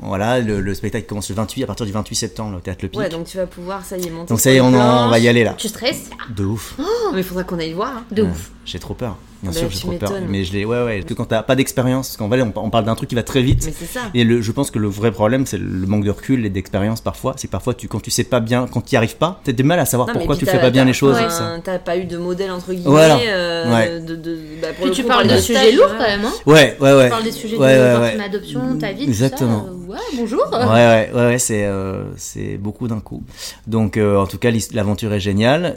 [0.00, 2.88] Voilà, le, le spectacle commence le 28 à partir du 28 septembre au théâtre Le
[2.88, 2.98] Pic.
[2.98, 4.28] Ouais, donc tu vas pouvoir, ça y est, monter.
[4.30, 5.06] donc ça y est, on, en- planches.
[5.06, 5.54] on va y aller là.
[5.56, 6.10] Tu stresses?
[6.36, 6.74] De ouf.
[6.80, 7.92] Oh, mais il faudra qu'on aille voir.
[7.98, 8.04] hein.
[8.10, 8.50] De Ouais, ouf.
[8.64, 9.16] J'ai trop peur.
[9.42, 10.12] Bien Bah, sûr, j'ai trop peur.
[10.28, 10.96] Mais je l'ai, ouais, ouais.
[10.98, 13.14] Parce que quand t'as pas d'expérience, parce qu'en vrai, on, on parle d'un truc qui
[13.14, 13.62] va très vite.
[13.66, 14.00] Mais c'est ça.
[14.14, 17.00] Et le, je pense que le vrai problème, c'est le manque de recul et d'expérience
[17.00, 17.34] parfois.
[17.36, 19.52] C'est que parfois, tu, quand tu sais pas bien, quand tu y arrives pas, t'as
[19.52, 21.16] du mal à savoir Non, pourquoi tu fais pas bien les choses.
[21.16, 22.88] un- T'as pas eu de modèle entre guillemets.
[22.90, 23.18] Voilà.
[23.18, 24.00] euh, Ouais.
[24.00, 25.96] de, de, bah, pour Puis le tu coup, parles de sujets lourds ouais.
[25.98, 27.04] quand même, hein Ouais, ouais, ouais.
[27.04, 28.24] Tu parles des sujets Ouais, de ouais, ouais.
[28.24, 29.64] adoption, ta vie, tout Exactement.
[29.66, 29.70] ça.
[29.70, 30.42] euh, Ouais, bonjour.
[30.52, 33.22] Ouais, ouais, ouais, ouais, c'est euh, c'est beaucoup d'un coup.
[33.66, 35.74] Donc, euh, en tout cas, l'aventure est géniale.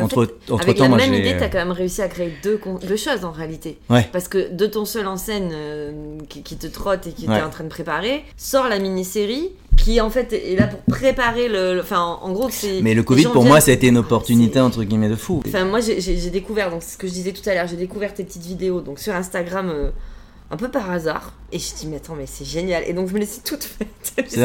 [0.00, 1.20] Entre fait, entre Avec temps, la moi, même j'ai.
[1.20, 3.78] idée, t'as quand même réussi à créer deux, deux choses en réalité.
[3.90, 4.08] Ouais.
[4.12, 7.36] Parce que de ton seul en scène euh, qui, qui te trotte et qui Ouais.
[7.38, 11.48] t'es en train de préparer, sort la mini-série qui en fait est là pour préparer
[11.48, 11.80] le.
[11.80, 12.80] Enfin, en, en gros, c'est.
[12.82, 15.42] Mais le Covid, pour moi, ça a été une opportunité, entre guillemets, de fou.
[15.46, 18.14] Enfin, moi, j'ai découvert, donc c'est ce que je disais tout à l'heure, j'ai découvert
[18.14, 19.90] tes petites vidéos donc sur Instagram euh,
[20.50, 21.32] un peu par hasard.
[21.52, 22.82] Et je dis, mais attends, mais c'est génial.
[22.88, 23.88] Et donc, je me les ai toutes faites.
[24.28, 24.40] C'est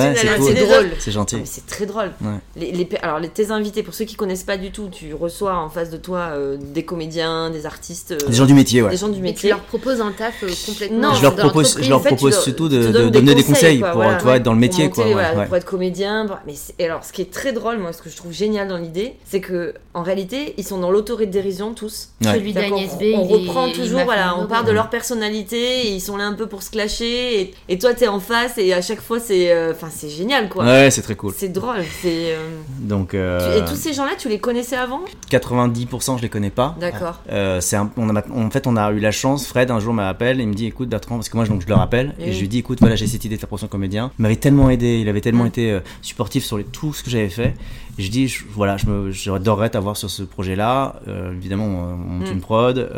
[0.66, 0.92] drôle.
[1.00, 1.36] C'est Non, gentil.
[1.38, 2.12] mais c'est très drôle.
[2.22, 2.30] Ouais.
[2.56, 5.56] Les, les- alors, les, tes invités, pour ceux qui connaissent pas du tout, tu reçois
[5.56, 8.92] en face de toi euh, des comédiens, des artistes, euh, Des gens du métier, ouais.
[8.92, 9.50] des gens du Et tu métier.
[9.50, 11.10] leur proposes un taf euh, complètement.
[11.10, 13.34] Non, je leur propose, je leur En fait, tu propose leur- surtout de, de donner
[13.34, 15.06] des conseils quoi, pour, voilà, être dans le pour métier, monter, quoi.
[15.12, 15.46] voilà, ouais, ouais.
[15.48, 16.26] Pour être comédien.
[16.28, 18.32] pour- Mais c'est- et alors, ce qui est très drôle, moi, ce que je trouve
[18.32, 22.10] génial dans l'idée, c'est que en réalité, ils sont dans l'autodérision tous.
[22.24, 22.34] Ouais.
[22.34, 25.96] Celui C'est-à-dire d'Agnès B, On reprend toujours, voilà, on part de leur personnalité et et
[25.96, 28.72] ils sont là un peu pour se clasher et, et toi t'es en face et
[28.74, 30.64] à chaque fois c'est euh, enfin c'est génial quoi.
[30.64, 31.34] Ouais, c'est très cool.
[31.36, 31.84] C'est drôle.
[32.02, 32.32] C'est.
[32.34, 32.50] euh,
[32.80, 35.02] Donc, euh, Et tous ces gens-là, tu les connaissais avant?
[35.30, 36.76] 90% je les connais pas.
[36.80, 37.20] D'accord.
[37.60, 39.46] C'est un- on a, mat- en fait, on a eu la chance.
[39.48, 41.68] Fred un jour m'appelle et il me dit écoute Bertrand, parce que moi donc je
[41.68, 42.34] le rappelle et Oui.
[42.34, 44.12] je lui dis écoute voilà j'ai cette idée de faire profession comédien.
[44.18, 45.48] Il m'avait tellement aidé, il avait tellement Mm.
[45.48, 47.54] été supportif sur les, tout ce que j'avais fait.
[47.98, 51.02] Et je dis je- voilà je me j'adorerais t'avoir sur ce projet-là.
[51.36, 52.34] Évidemment on, on monte Mm.
[52.34, 52.90] une prod.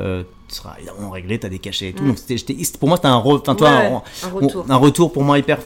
[0.54, 2.04] Euh, seras évidemment réglé, t'as des cachets et tout.
[2.04, 2.08] Mm.
[2.08, 4.66] Donc c'était, pour moi c'était un, re- enfin, toi, Ouais, un- un Bon, retour.
[4.70, 5.60] un retour pour moi hyper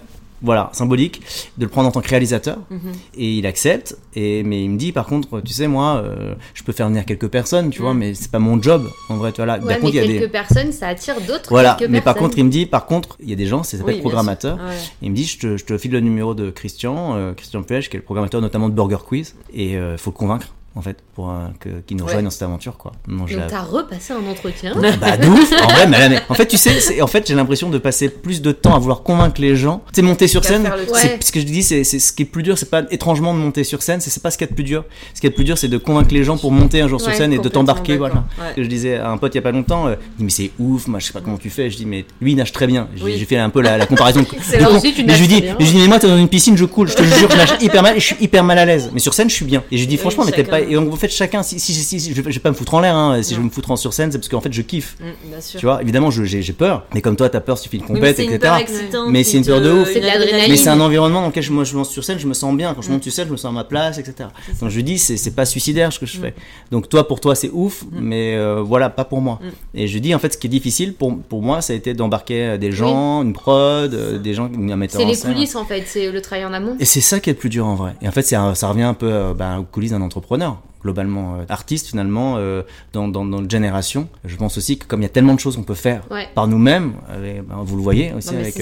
[0.44, 1.24] voilà symbolique
[1.58, 2.92] de le prendre en tant que réalisateur Mhm.
[3.16, 6.62] et il accepte et mais il me dit par contre tu sais moi euh, je
[6.62, 7.98] peux faire venir quelques personnes tu vois Mm.
[7.98, 9.96] mais c'est pas mon job en vrai tu vois là Ouais, par mais contre il
[9.96, 11.50] y a quelques des personnes, ça attire d'autres.
[11.50, 13.80] voilà mais par contre il me dit par contre il y a des gens ça
[13.80, 14.58] s'appelle Oui, programmateur.
[14.58, 14.76] Ouais.
[15.02, 17.90] il me dit je te, je te file le numéro de Christian euh, Christian Puech
[17.90, 20.98] qui est le programmateur notamment de Burger Quiz et il faut le convaincre en fait
[21.16, 22.10] pour euh, que qu'il nous Ouais.
[22.10, 22.92] rejoigne dans cette aventure quoi.
[23.08, 24.74] Donc, t'as repassé un entretien.
[25.02, 27.36] bah de ouf en vrai mais, mais- en fait tu sais c'est- en fait j'ai
[27.36, 29.82] l'impression de passer plus de temps à vouloir convaincre les gens.
[29.88, 31.20] Tu sais monter sur scène c'est Ouais.
[31.22, 33.40] ce que je dis c'est c'est ce qui est plus dur c'est pas étrangement de
[33.40, 34.86] monter sur scène c'est c'est pas ce qu'il y a de plus dur.
[35.14, 36.88] Ce qu'il y a de plus dur c'est de convaincre les gens pour monter un
[36.88, 38.24] jour sur scène et de t'embarquer voilà.
[38.40, 38.54] Ouais.
[38.58, 40.52] je disais à un pote il y a pas longtemps euh, il dit mais c'est
[40.60, 41.70] ouf moi je sais pas comment tu fais.
[41.72, 42.88] Je dis mais lui il nage très bien.
[42.96, 44.24] J'ai fait un peu la, la comparaison.
[44.52, 46.66] Mais je lui dis mais je lui dis mais moi t'es dans une piscine je
[46.66, 46.88] coule.
[46.90, 48.90] Je te jure je nage hyper mal et je suis hyper mal à l'aise.
[48.94, 49.64] Mais sur scène je suis bien.
[49.72, 50.62] Et je lui dis franchement mais t'es pas.
[50.70, 52.80] Et donc en fait chacun si si, si, si- je, vais, pas me foutre en
[52.80, 54.62] l'air hein, si je vais me foutre en sur scène c'est parce qu'en fait je
[54.62, 55.60] kiffe Mm, bien sûr.
[55.60, 56.86] tu vois, évidemment, j'ai peur.
[56.94, 58.54] Mais comme toi, t'as peur, suffit de compète, c'est etc.
[59.10, 59.90] Mais qui c'est une peur de ouf.
[59.92, 60.02] C'est.
[60.02, 62.56] Mais c'est un environnement dans lequel je, moi, je monte sur scène, je me sens
[62.56, 62.74] bien.
[62.74, 62.94] Quand je Mm.
[62.94, 64.30] monte sur scène, je me sens à ma place, etc.
[64.62, 66.08] Donc je lui dis, c'est c'est pas suicidaire ce que Mm.
[66.08, 66.34] je fais.
[66.72, 69.40] Donc toi, pour toi, c'est ouf, mais euh, voilà, pas pour moi.
[69.42, 69.78] Mm.
[69.80, 71.76] Et je lui dis, en fait, ce qui est difficile pour, pour moi, ça a
[71.76, 75.16] été d'embarquer euh, des gens, une prod, euh, des gens, un metteur C'est en les
[75.16, 75.34] scène.
[75.34, 76.76] coulisses en fait, c'est le travail en amont.
[76.80, 77.94] Et c'est ça qui est le plus dur en vrai.
[78.02, 80.57] Et en fait, c'est ça revient un peu euh, ben, aux coulisses d'un entrepreneur,
[80.88, 81.36] globalement.
[81.36, 82.62] euh, artiste, finalement, euh,
[82.94, 84.08] dans, dans, dans notre génération.
[84.24, 86.28] Je pense aussi que comme il y a tellement de choses qu'on peut faire Ouais.
[86.34, 88.56] par nous-mêmes, ben, vous le voyez aussi, Non, avec.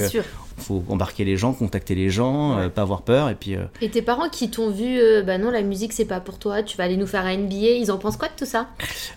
[0.58, 3.28] Faut embarquer les gens, contacter les gens, euh, pas avoir peur.
[3.28, 6.04] Et puis, euh, Et tes parents qui t'ont vu, euh, bah non, la musique c'est
[6.04, 8.32] pas pour toi, tu vas aller nous faire un NBA, ils en pensent quoi de
[8.38, 8.68] tout ça?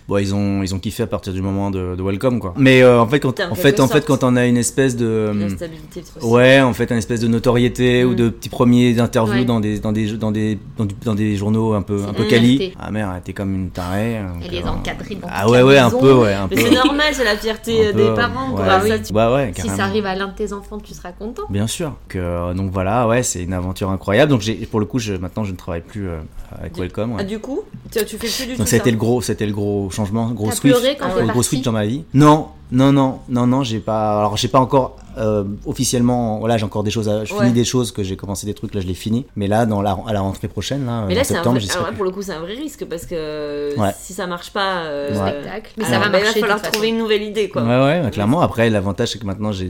[0.08, 2.40] Bon, ils, ont, ils ont kiffé à partir du moment de, de Welcome.
[2.40, 2.54] Quoi.
[2.56, 4.96] Mais euh, en fait, quand, en en fait, en fait, quand on a une espèce
[4.96, 5.32] de...
[5.34, 8.16] La hum, stabilité trop Ouais, en fait, un espèce de notoriété ou Mm.
[8.16, 9.44] de petits premiers interviews Ouais.
[9.44, 12.24] dans, des, dans, des, dans, des, dans, du- dans des journaux un peu, un peu
[12.24, 12.72] une quali.
[12.78, 14.20] Ah merde, t'es comme une tarée.
[14.46, 16.56] Elle est encadrée dans Ah ouais, la ouais, un peu, ouais, un peu.
[16.56, 18.50] Mais c'est normal, c'est la fierté des parents.
[18.52, 18.64] quoi.
[18.68, 18.80] Ah.
[18.86, 21.12] Ça, tu- Ouais, Si ça arrive à l'un de tes enfants, tu seras
[21.50, 21.94] Bien sûr.
[22.08, 24.30] Que, euh, donc voilà, ouais, c'est une aventure incroyable.
[24.30, 26.20] Donc j'ai, pour le coup, je, maintenant, je ne travaille plus euh,
[26.58, 27.12] avec Du- Welcome.
[27.12, 27.18] ouais.
[27.20, 28.76] Ah, du coup, tu, tu fais plus du tout Donc ça.
[28.76, 31.86] c'était le gros, c'était le gros changement, gros switch, pleuré quand gros, switch dans ma
[31.86, 32.04] vie.
[32.14, 34.18] Non, non, non, non, non, j'ai pas.
[34.18, 36.38] Alors j'ai pas encore euh, officiellement.
[36.38, 37.08] Voilà, j'ai encore des choses.
[37.08, 37.40] À, je Ouais.
[37.40, 39.26] finis des choses que j'ai commencé des trucs là, je les finis.
[39.36, 41.70] Mais là, dans la, à la rentrée prochaine, là, Mais en là, un septembre, vrai...
[41.72, 43.90] alors là, pour le coup, c'est un vrai risque parce que Ouais.
[44.00, 45.30] si ça marche pas, euh, Ouais.
[45.30, 45.70] Spectacle.
[45.76, 46.40] Mais alors, ça va bah, il marcher.
[46.40, 47.62] va falloir trouver une nouvelle idée, quoi.
[47.62, 48.40] Ouais, ouais, clairement.
[48.40, 49.68] Après, l'avantage, c'est que maintenant, j'ai,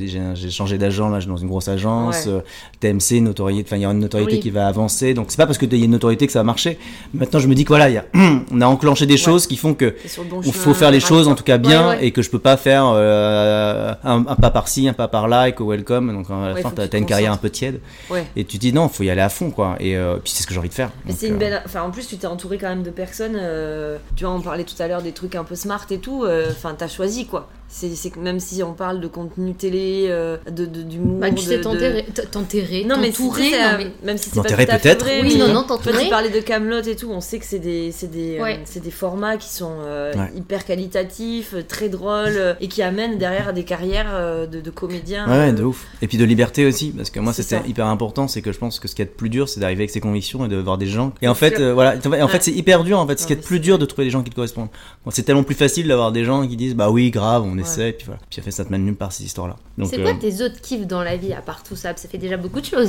[0.50, 1.08] changé d'agent.
[1.08, 2.26] Là, je suis dans une grosse agence.
[2.26, 2.32] Ouais.
[2.32, 2.40] euh,
[2.80, 3.68] TMC, notoriété.
[3.68, 4.40] Enfin, il y a une notoriété Oui.
[4.40, 5.14] qui va avancer.
[5.14, 6.78] Donc, c'est pas parce qu'il y a une notoriété que ça va marcher.
[7.14, 8.04] Maintenant, je me dis que voilà, il y a,
[8.52, 9.94] on a enclenché des choses qui font que
[10.30, 12.56] bon il faut faire les choses en tout cas bien et que je peux pas
[12.56, 16.12] faire euh, un, un pas par-ci, un pas par et que welcome.
[16.12, 17.80] Donc, à la Ouais, fin, t'as, une carrière un peu tiède.
[18.10, 18.26] Ouais.
[18.36, 19.76] Et tu te dis non, faut y aller à fond, quoi.
[19.80, 20.90] Et euh, puis, c'est ce que j'ai envie de faire.
[21.04, 21.62] Mais Donc, c'est une euh, belle.
[21.64, 23.36] Enfin, en plus, tu t'es entouré quand même de personnes.
[23.36, 26.26] euh, Tu vois, on parlait tout à l'heure des trucs un peu smart et tout.
[26.50, 27.48] Enfin, t'as choisi quoi.
[27.72, 31.20] C'est même si on parle de contenu télé, euh, de de- d'humour.
[31.20, 34.48] Bah, tu sais de- t'enterrer, Non mais t'entourer, c'est non, mais- même si c'est pas
[34.48, 35.04] tout peut-être.
[35.04, 36.02] vrai, Oui, mais- non, non, t'entourer.
[36.04, 37.10] tu parlais de Camelot et tout.
[37.10, 40.30] On sait que c'est des, c'est des, euh, c'est des formats qui sont euh, Ouais.
[40.36, 44.70] hyper qualitatifs, euh, très drôles et qui amènent derrière à des carrières euh, de, de
[44.70, 45.26] comédiens.
[45.28, 45.86] Ouais, euh, de ouf.
[46.02, 47.68] Et puis de liberté aussi, parce que moi C'est c'était ça.
[47.68, 49.82] hyper important, c'est que je pense que ce qui est le plus dur, c'est d'arriver
[49.82, 51.12] avec ses convictions et de voir des gens.
[51.22, 52.28] Et en fait, euh, voilà, en Ouais.
[52.28, 53.20] fait c'est hyper dur en fait.
[53.20, 54.68] Ce qui est le plus dur de trouver des gens qui te correspondent.
[55.04, 57.90] Bon, c'est tellement plus facile d'avoir des gens qui disent bah oui, grave, on essaie,
[57.90, 58.20] et puis voilà.
[58.30, 59.56] Puis fait, ça te mène nulle part ces histoires-là.
[59.78, 61.92] Donc C'est euh, quoi tes autres kiffs dans la vie à part tout ça?
[61.96, 62.88] Ça fait déjà beaucoup de choses.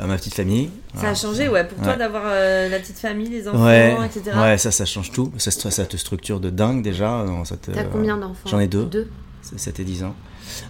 [0.00, 0.66] euh, ma petite famille.
[0.66, 1.10] Ça voilà.
[1.10, 4.36] a changé, ouais, pour toi d'avoir euh, la petite famille, les enfants, Ouais, etc.
[4.36, 5.32] ouais, ça, ça change tout.
[5.38, 7.24] Ça, ça te structure de dingue déjà.
[7.44, 8.48] cette, T'as euh, combien d'enfants?
[8.48, 8.84] J'en ai deux.
[8.86, 9.08] Deux.
[9.56, 10.14] 7 et 10 ans.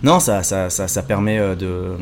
[0.02, 1.92] Non, ça, ça, ça, ça permet euh, de.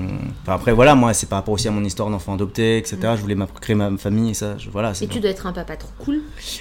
[0.42, 2.98] Enfin, après, voilà, moi, c'est par rapport aussi à mon histoire d'enfant adopté, etc.
[3.16, 4.92] Je voulais créer ma famille, et ça, je, voilà.
[5.00, 6.20] Et tu dois être un papa trop cool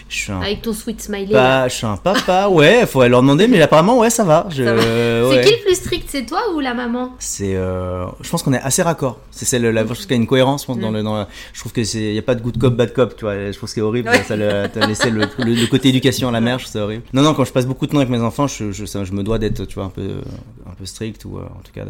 [0.10, 1.34] Je suis un avec ton sweet smiley.
[1.34, 4.48] Bah, je suis un papa, ouais, faut leur demander, mais apparemment, ouais, ça va.
[4.50, 4.82] Je, Ça va.
[4.82, 7.12] C'est qui le plus strict, c'est toi ou la maman?
[7.20, 9.20] C'est, euh, je pense qu'on est assez raccord.
[9.32, 11.26] C'est celle, la, je pense qu'il y a une cohérence, je pense, dans le, dans
[11.54, 13.36] je trouve que c'est, y a pas de good cop, bad cop, tu vois.
[13.52, 14.24] Je trouve que c'est horrible, Ouais.
[14.24, 16.84] ça, le, t'as laissé le, le, le côté éducation à la mer, je trouve ça
[16.84, 17.04] horrible.
[17.14, 19.12] Non, non, quand je passe beaucoup de temps avec mes enfants, je, je, ça- je
[19.14, 20.02] me dois d'être, tu vois, un peu,
[20.70, 21.86] un peu strict ou, euh, en tout cas,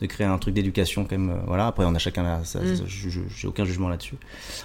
[0.00, 1.30] de, créer un truc d'éducation quand même.
[1.30, 1.66] euh, voilà.
[1.68, 2.64] Après, on a chacun sa- Mm.
[3.36, 4.14] j'ai aucun jugement là-dessus.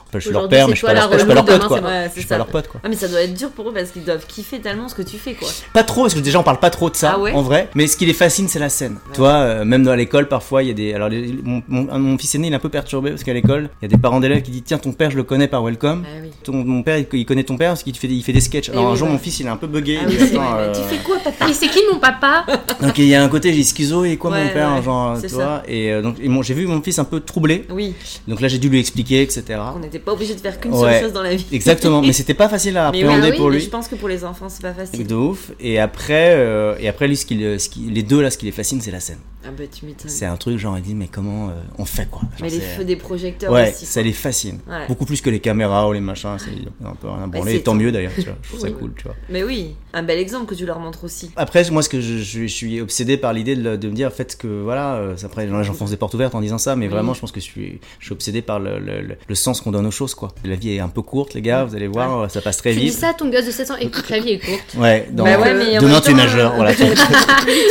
[0.08, 1.68] Enfin, je suis leur père, mais je suis toi pas, leur- pas leur pote, demain,
[1.68, 1.82] quoi.
[1.82, 2.82] Ouais, Je suis pas leur pote, quoi.
[2.84, 5.02] Ah mais ça doit être dur pour eux parce qu'ils doivent kiffer tellement ce que
[5.02, 5.48] tu fais quoi.
[5.74, 7.70] Pas trop, parce que déjà on parle pas trop de ça Ah ouais en vrai.
[7.76, 8.98] Mais ce qui les fascine, c'est la scène.
[9.14, 10.94] Tu vois, euh, même dans l'école, parfois, il y a des.
[10.94, 13.34] Alors, les- mon, mon- un- mon fils aîné, il est un peu perturbé parce qu'à
[13.34, 15.48] l'école, il y a des parents d'élèves qui disent Tiens, ton père, je le connais
[15.48, 16.04] par Welcome.
[16.06, 16.32] Ah oui.
[16.44, 18.70] Ton, mon père, il, connaît ton père parce qu'il fait, des- il fait des sketchs.
[18.70, 19.14] Alors, Eh un oui, jour, ouais.
[19.14, 20.00] mon fils, il est un peu bugué.
[20.38, 21.48] Ah euh, Tu fais quoi papa?
[21.54, 22.46] C'est qui mon papa?
[22.82, 25.18] Donc, il y a un côté, j'ai Schizo et quoi, Ouais, mon père ouais, Genre,
[25.30, 25.64] c'est ça.
[25.68, 27.66] Et euh, donc, j'ai vu mon fils un peu troublé.
[27.70, 27.94] Oui,
[28.28, 29.44] Donc là, j'ai dû lui expliquer, etc.
[29.76, 30.94] on n'était pas obligé de faire qu'une Ouais.
[30.94, 31.46] seule chose dans la vie.
[31.52, 32.02] Exactement.
[32.06, 33.62] mais c'était pas facile à appréhender oui, pour mais lui.
[33.64, 35.06] je pense que pour les enfants c'est pas facile.
[35.06, 35.52] De ouf.
[35.60, 38.38] Et après, euh, et après lui, ce qui, le- ce qui- les deux là, ce
[38.38, 39.20] qui les fascine, c'est la scène.
[39.48, 40.10] Ah bah tu m'étonnes.
[40.10, 42.22] C'est un truc genre il dit mais comment euh, on fait quoi?
[42.22, 43.86] Genre, Mais les feux des projecteurs Ouais, aussi.
[43.86, 44.58] ça les fascine.
[44.68, 44.88] Ouais.
[44.88, 46.50] Beaucoup plus que les caméras ou les machins, c'est
[46.84, 48.12] un peu Et tant mieux d'ailleurs.
[48.18, 49.16] Je trouve ça cool, tu vois.
[49.30, 51.32] Mais oui, un bel exemple que tu leur montres aussi.
[51.38, 54.12] Après, moi, ce que je, je- je suis obsédé par l'idée de, me dire, en
[54.12, 56.92] fait, que voilà, euh, après, j'enfonce des portes ouvertes en disant ça, mais Oui.
[56.92, 59.62] vraiment, je pense que je suis, je suis obsédé par le, le- le- le sens
[59.62, 60.34] qu'on donne aux choses, quoi.
[60.44, 62.80] La vie est un peu courte, les gars, vous allez voir, ça passe très Tu
[62.80, 62.94] dis vite.
[62.96, 64.76] ça à ton gosse de 7 ans Écoute, la vie est courte.
[64.78, 66.74] Ouais, dans, Bah ouais, mais en demain même tu es majeur, euh, voilà.
[66.76, 66.98] tu- vite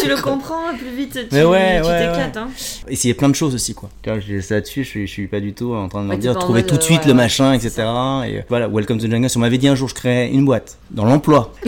[0.02, 2.36] tu le comprends, plus vite tu Mais ouais, t'éclates.
[2.36, 2.42] ouais.
[2.42, 3.10] Hein.
[3.10, 3.90] A plein de choses aussi, quoi.
[4.02, 6.02] Tu vois, je dis ça là-dessus, je suis, je suis pas du tout en train
[6.02, 7.72] de me dire trouver tout de euh, suite ouais, le machin, etc.
[7.78, 9.28] Et euh, voilà, Welcome to the Jungle.
[9.28, 11.52] Si on m'avait dit un jour je créais une boîte dans l'emploi,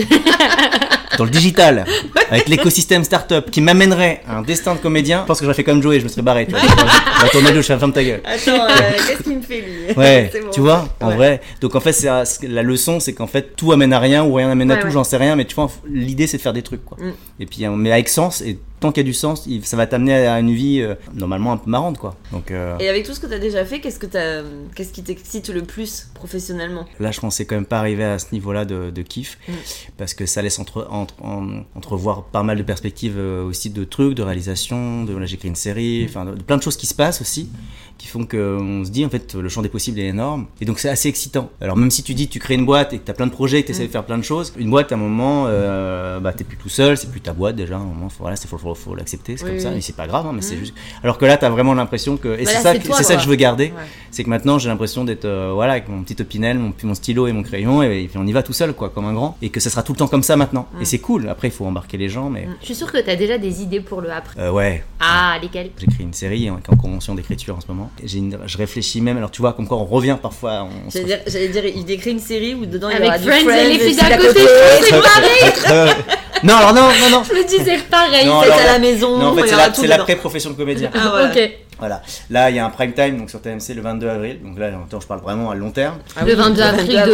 [1.18, 1.84] dans le digital,
[2.30, 5.64] avec l'écosystème startup qui m'amènerait à un destin de comédien, je pense que j'aurais fait
[5.64, 6.44] comme Joey, je me serais barré.
[6.46, 8.20] Tu vois, vais tourner le je ferme ta gueule.
[8.24, 8.68] Attends, euh,
[9.06, 9.94] qu'est-ce qu'il me fait lui?
[9.96, 10.50] Ouais, bon.
[10.52, 11.14] tu vois, en Ouais.
[11.16, 11.40] vrai.
[11.60, 14.50] Donc en fait, à- la leçon, c'est qu'en fait, tout amène à rien ou rien
[14.50, 14.92] amène à Ouais, tout, ouais.
[14.92, 16.98] j'en sais rien, mais tu vois, l'idée, c'est de faire des trucs, quoi.
[17.00, 17.12] Mm.
[17.40, 19.86] Et puis, euh, mais avec sens, et tant qu'il y a du sens, ça va
[19.86, 22.14] t'amener à une vie euh, normalement un peu marrante, quoi.
[22.32, 24.42] Donc euh, Et avec tout ce que tu as déjà fait, qu'est-ce que t'as,
[24.74, 26.84] qu'est-ce qui t'excite le plus professionnellement?
[27.00, 29.52] Là, je pensais quand même pas arriver à ce niveau-là de, de kiff, Mm.
[29.96, 33.84] parce que ça laisse entre, entre, en- entrevoir pas mal de perspectives euh, aussi de
[33.84, 36.08] trucs, de réalisation, de là, j'écris une série, Mm.
[36.08, 37.48] enfin, de, de plein de choses qui se passent aussi,
[37.98, 40.78] qui font qu'on se dit, en fait, le champ des possibles est énorme, et donc
[40.80, 41.50] c'est assez excitant.
[41.62, 43.32] Alors même si tu dis, tu crées une boîte et que tu as plein de
[43.32, 43.86] projets, que tu essaies Mm.
[43.86, 45.44] de faire plein de choses, une boîte, à un moment,
[46.20, 48.36] bah, t'es plus tout seul, c'est plus ta boîte déjà, à un moment, faut, voilà,
[48.36, 49.74] c'est faut, faut, faut l'accepter, c'est Oui, comme ça, oui.
[49.76, 50.60] mais c'est pas grave, hein, mais c'est Mm.
[50.60, 50.74] juste.
[51.02, 53.28] Alors que là, t'as vraiment l'impression que, et Bah c'est ça, toi, ça que je
[53.28, 53.82] veux garder, Ouais.
[54.10, 57.26] c'est que maintenant j'ai l'impression d'être euh, voilà avec mon petit opinel, mon, mon stylo
[57.26, 59.36] et mon crayon et, et puis on y va tout seul quoi, comme un grand,
[59.42, 60.66] et que ça sera tout le temps comme ça maintenant.
[60.80, 61.28] Et c'est cool.
[61.28, 63.80] Après il faut embarquer les gens, mais Je suis sûre que t'as déjà des idées
[63.80, 64.40] pour le après.
[64.40, 64.82] euh, ouais.
[65.00, 65.70] Ah, lesquelles?
[65.78, 67.90] J'écris une série hein, en convention d'écriture en ce moment.
[68.02, 69.16] Et j'ai une- je réfléchis même.
[69.18, 70.66] Alors tu vois, comme quoi on revient parfois.
[70.86, 73.18] On se J'allais dire, j'allais dire, il décrit une série où dedans il y aura
[73.18, 74.40] du Friends et les filles d'à côté,
[74.82, 75.92] c'est pareil Euh,
[76.42, 77.22] non alors non non non.
[77.24, 78.26] Je me disais pareil.
[78.26, 80.50] Non, Faites alors à là- la maison, Non en fait il y c'est la, l'après-profession
[80.50, 80.90] de comédien.
[80.94, 81.30] Ah, voilà.
[81.30, 81.50] Ok.
[81.78, 82.02] Voilà.
[82.30, 84.38] Là il y a un prime time donc sur TMC le 22 avril.
[84.44, 85.96] Donc là attends, je parle vraiment à long terme.
[86.16, 87.06] Ah Le 22 avril de- dire,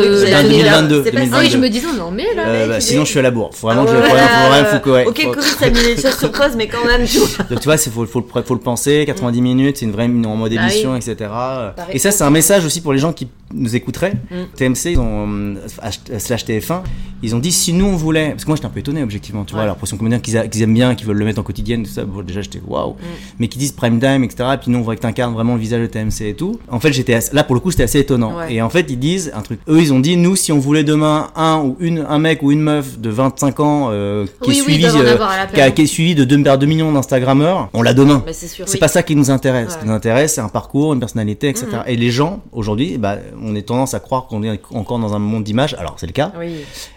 [0.43, 1.27] 2022, c'est pas ça.
[1.33, 1.59] Ah oui, je 2022.
[1.59, 2.47] me disais, on en met là.
[2.47, 3.51] Euh, bah, sinon je suis à la bourre.
[3.55, 5.23] Faut vraiment Ah que je ouais, faut vraiment, faut voilà, vraiment- faut que- ouais, Ok,
[5.23, 7.45] faut- Covid, ça a mis les choses sur pause, mais quand même, tu vois.
[7.51, 10.05] Donc tu vois, il faut, faut, le, faut le penser, 90 minutes, c'est une vraie
[10.05, 11.17] en mode Ah émission, etc.
[11.21, 11.75] Pareil.
[11.95, 14.15] Et ça, c'est un message aussi pour les gens qui nous écouteraient.
[14.31, 14.35] Mm.
[14.57, 16.83] TMC, ils ont, euh, H- slash TF1,
[17.23, 19.45] ils ont dit si nous on voulait, parce que moi j'étais un peu étonné objectivement,
[19.45, 19.67] tu vois, Ouais.
[19.67, 22.23] leur pression comédien qu'ils aiment bien, qu'ils veulent le mettre en quotidienne, tout ça, bon,
[22.23, 22.97] déjà j'étais waouh, Mm.
[23.41, 24.45] mais qui disent prime time, etc.
[24.55, 26.59] Et puis nous on voit que t'incarnes vraiment le visage de TMC et tout.
[26.71, 28.37] En fait, j'étais là pour le coup, c'était assez étonnant.
[28.37, 28.55] Ouais.
[28.55, 29.61] Et en fait, ils disent un truc.
[29.69, 32.53] Eux, ils ont dit nous, si on voulait demain un ou une, un mec ou
[32.53, 35.17] une meuf de 25 ans euh, qui Oui, est oui, suivi, euh,
[35.53, 38.23] qui, a- qui est suivi de 2, millions d'Instagrammeurs, on l'a demain.
[38.33, 38.79] C'est oui.
[38.79, 39.73] pas ça qui nous intéresse.
[39.73, 41.67] Ce qui nous intéresse, c'est un parcours, une personnalité, etc.
[41.73, 41.83] Mhm.
[41.87, 45.19] Et les gens, aujourd'hui, bah, on est tendance à croire qu'on est encore dans un
[45.19, 45.75] monde d'image.
[45.79, 46.33] Alors, c'est le cas.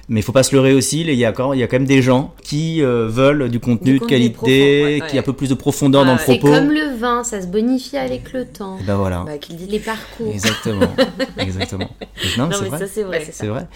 [0.08, 1.02] Mais il faut pas se leurrer aussi.
[1.02, 3.60] Il y a quand, il y a quand même des gens qui euh, veulent du
[3.60, 4.36] contenu Du de contenu qualité,
[4.82, 6.20] profond, ouais, qui a un peu plus de profondeur dans le.
[6.20, 6.54] C'est propos.
[6.54, 8.78] comme le vin, ça se bonifie avec le temps.
[8.80, 9.24] Et ben voilà.
[9.26, 9.66] Bah, dit.
[9.68, 10.32] Les parcours.
[10.32, 10.88] Exactement.
[11.40, 11.90] Exactement.
[12.38, 12.80] Non, mais Non, c'est mais vrai.
[12.80, 13.22] ça, c'est vrai.
[13.26, 13.68] C'est C'est vrai.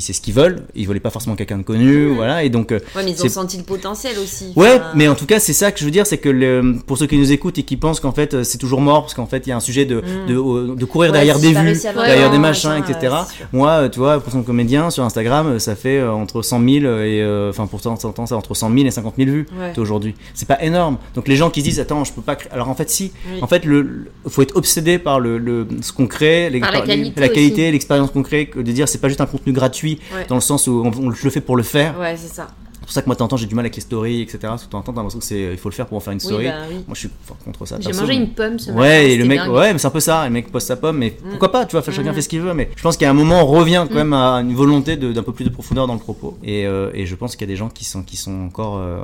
[0.00, 0.62] C'est ce qu'ils veulent.
[0.74, 2.06] Ils voulaient pas forcément quelqu'un de connu.
[2.14, 2.42] Voilà.
[2.42, 4.52] Et donc, euh, Ouais, mais ils ont C'est- senti le potentiel aussi.
[4.56, 6.76] Ouais, Enfin, mais en tout cas, c'est ça que je veux dire, c'est que le-
[6.86, 9.14] pour ceux qui nous écoutent et qui pensent qu'en fait euh, c'est toujours mort, parce
[9.14, 10.26] qu'en fait il y a un sujet de, Mm.
[10.28, 13.14] de, de courir Ouais, derrière si des vues, derrière des machin, machins, etc.
[13.28, 13.46] c'est.
[13.52, 17.20] Moi, tu vois, pour son comédien sur Instagram, ça fait euh, entre 100 000 et
[17.22, 19.72] euh, enfin pour temps, temps, c'est entre 100 000 et 50 000 vues Ouais.
[19.78, 20.14] aujourd'hui.
[20.34, 20.96] C'est pas énorme.
[21.14, 22.36] Donc les gens qui se disent attends, je peux pas.
[22.36, 23.12] créer- Alors en fait, si.
[23.32, 23.38] Oui.
[23.42, 26.72] En fait, le, le- faut être obsédé par le, le- ce qu'on crée, les- Par
[26.72, 26.80] la
[27.28, 30.24] qualité l'expérience qu'on crée, de dire c'est pas juste un contenu gratuit Ouais.
[30.28, 31.98] dans le sens où on, on- je le fais pour le faire.
[31.98, 32.48] Ouais, c'est ça.
[32.86, 34.38] C'est pour ça que moi, temps, j'ai du mal avec les stories, etc.
[34.42, 36.20] Parce que temps, t'as l'impression que c'est, il faut le faire pour en faire une
[36.20, 36.44] Oui, story.
[36.46, 36.74] bah oui.
[36.86, 37.78] Moi, je suis enfin, contre ça.
[37.80, 38.80] J'ai mangé une pomme ce matin.
[38.80, 39.50] Ouais, et le mec, dingue.
[39.50, 40.24] ouais, mais c'est un peu ça.
[40.24, 41.30] Le mec poste sa pomme, mais Mm.
[41.30, 42.14] pourquoi pas, tu vois, chacun Mm.
[42.14, 42.54] fait ce qu'il veut.
[42.54, 43.96] Mais je pense qu'à un moment, on revient quand Mm.
[43.96, 46.38] même à une volonté d'un peu plus de profondeur dans le propos.
[46.44, 48.78] Et, euh, et je pense qu'il y a des gens qui sont, qui sont encore.
[48.78, 48.98] euh,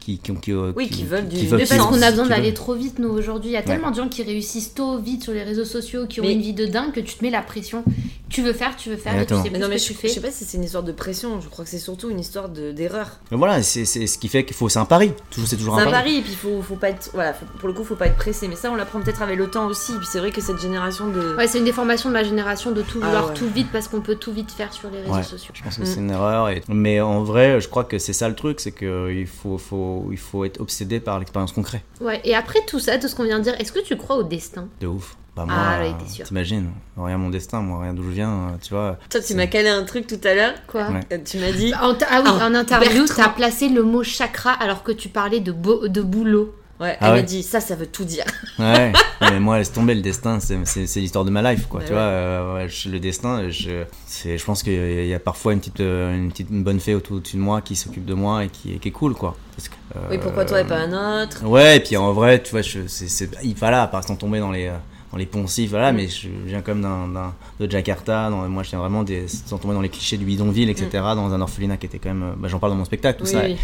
[0.00, 2.44] qui, qui, qui, euh, Oui, qui veulent du- Mais qui parce qu'on a besoin d'aller
[2.44, 3.50] veulent- trop vite, nous, aujourd'hui.
[3.50, 6.20] Il y a tellement de gens qui réussissent tôt, vite sur les réseaux sociaux, qui
[6.20, 6.24] ont.
[6.24, 7.84] Mais- une vie de dingue, que tu te mets la pression.
[8.28, 9.88] Tu veux faire, tu veux faire, et tu sais Mais plus non, mais ce je,
[9.88, 10.08] que tu fais.
[10.08, 12.20] je sais pas si c'est une histoire de pression, je crois que c'est surtout une
[12.20, 13.20] histoire de- d'erreur.
[13.30, 14.68] Mais voilà, c'est ce qui fait qu'il faut.
[14.68, 15.12] C'est un pari.
[15.30, 16.04] Toujours, c'est toujours C'est un un pari.
[16.04, 17.10] pari, et puis faut, faut pas être.
[17.14, 18.46] Voilà, faut- pour le coup, faut pas être pressé.
[18.48, 19.92] Mais ça, on l'apprend peut-être avec le temps aussi.
[19.92, 21.36] Et puis c'est vrai que cette génération de.
[21.36, 23.34] Ouais, c'est une déformation de ma génération de tout Ah vouloir ouais.
[23.34, 25.22] tout vite parce qu'on peut tout vite faire sur les réseaux Ouais.
[25.22, 25.52] sociaux.
[25.54, 25.86] Je pense que Mm.
[25.86, 26.50] c'est une erreur.
[26.50, 30.08] et- Mais en vrai, je crois que c'est ça le truc, c'est qu'il faut, faut,
[30.10, 31.82] il faut être obsédé par l'expérience concrète.
[32.00, 34.16] Ouais, et après tout ça, tout ce qu'on vient de dire, est-ce que tu crois
[34.16, 34.68] au destin?
[34.80, 35.16] De ouf.
[35.38, 36.24] Bah, moi, Ah, ouais, t'es sûr.
[36.26, 38.98] t'imagines, rien mon destin, moi, rien d'où je viens, euh, tu vois.
[39.08, 40.54] Toi, tu m'as calé un truc tout à l'heure.
[40.66, 41.00] Quoi Ouais.
[41.12, 41.72] Euh, Tu m'as dit.
[41.80, 45.08] En ta- ah oui, Ah, en interview, t'as placé le mot chakra alors que tu
[45.08, 45.52] parlais de,
[45.86, 46.54] de boulot.
[46.80, 47.16] Ouais, Ah elle ouais.
[47.16, 48.24] m'a dit ça, ça veut tout dire.
[48.60, 50.56] Ouais, mais moi, laisse tomber le destin, c'est-
[51.00, 51.80] l'histoire de ma life, quoi.
[51.80, 51.98] Bah tu ouais.
[51.98, 55.80] vois, euh, je- le destin, je, c'est- je pense qu'il y a parfois une petite,
[55.80, 58.78] une petite une bonne fée au- au-dessus de moi qui s'occupe de moi et qui,
[58.78, 59.36] qui est cool, quoi.
[59.56, 61.44] Parce que, euh, Oui, pourquoi toi et pas un autre?
[61.44, 64.38] Ouais, et puis en vrai, tu vois, je, c'est, c'est, il voilà, pas sans tomber
[64.38, 64.76] dans les, euh,
[65.12, 68.70] dans les poncifs, voilà, mais je viens comme d'un, d'un, de Jakarta, dans- moi je
[68.70, 71.86] viens vraiment des, sans tomber dans les clichés du bidonville, etc., dans un orphelinat qui
[71.86, 73.56] était quand même, euh, bah, j'en parle dans mon spectacle, tout Oui, ça, oui.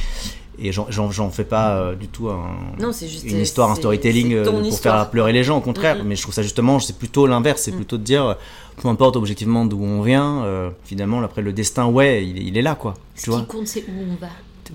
[0.58, 2.46] et j'en, fais pas euh, du tout un,
[2.80, 3.24] Non, juste.
[3.24, 5.00] une histoire, un storytelling euh, pour histoire.
[5.02, 6.02] faire pleurer les gens, au contraire.
[6.04, 7.60] Mais je trouve ça justement, c'est plutôt l'inverse.
[7.62, 7.76] C'est Mhm.
[7.76, 8.36] plutôt de dire,
[8.80, 12.56] peu importe objectivement d'où on vient, euh, finalement, après le destin, ouais, il, est- il
[12.56, 12.94] est là, quoi.
[13.16, 14.30] Ce Tu vois qui compte, c'est où on va.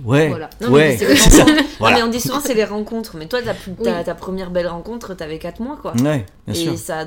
[0.06, 0.50] Ouais, Voilà.
[0.62, 1.46] Non, mais ouais, ça.
[1.46, 3.16] Non, mais on dit souvent c'est les rencontres.
[3.18, 4.04] Mais toi, ta, plus- ta, Oui.
[4.06, 5.92] ta première belle rencontre, t'avais 4 mois, quoi.
[5.94, 6.78] Ouais, bien et sûr.
[6.78, 7.06] ça.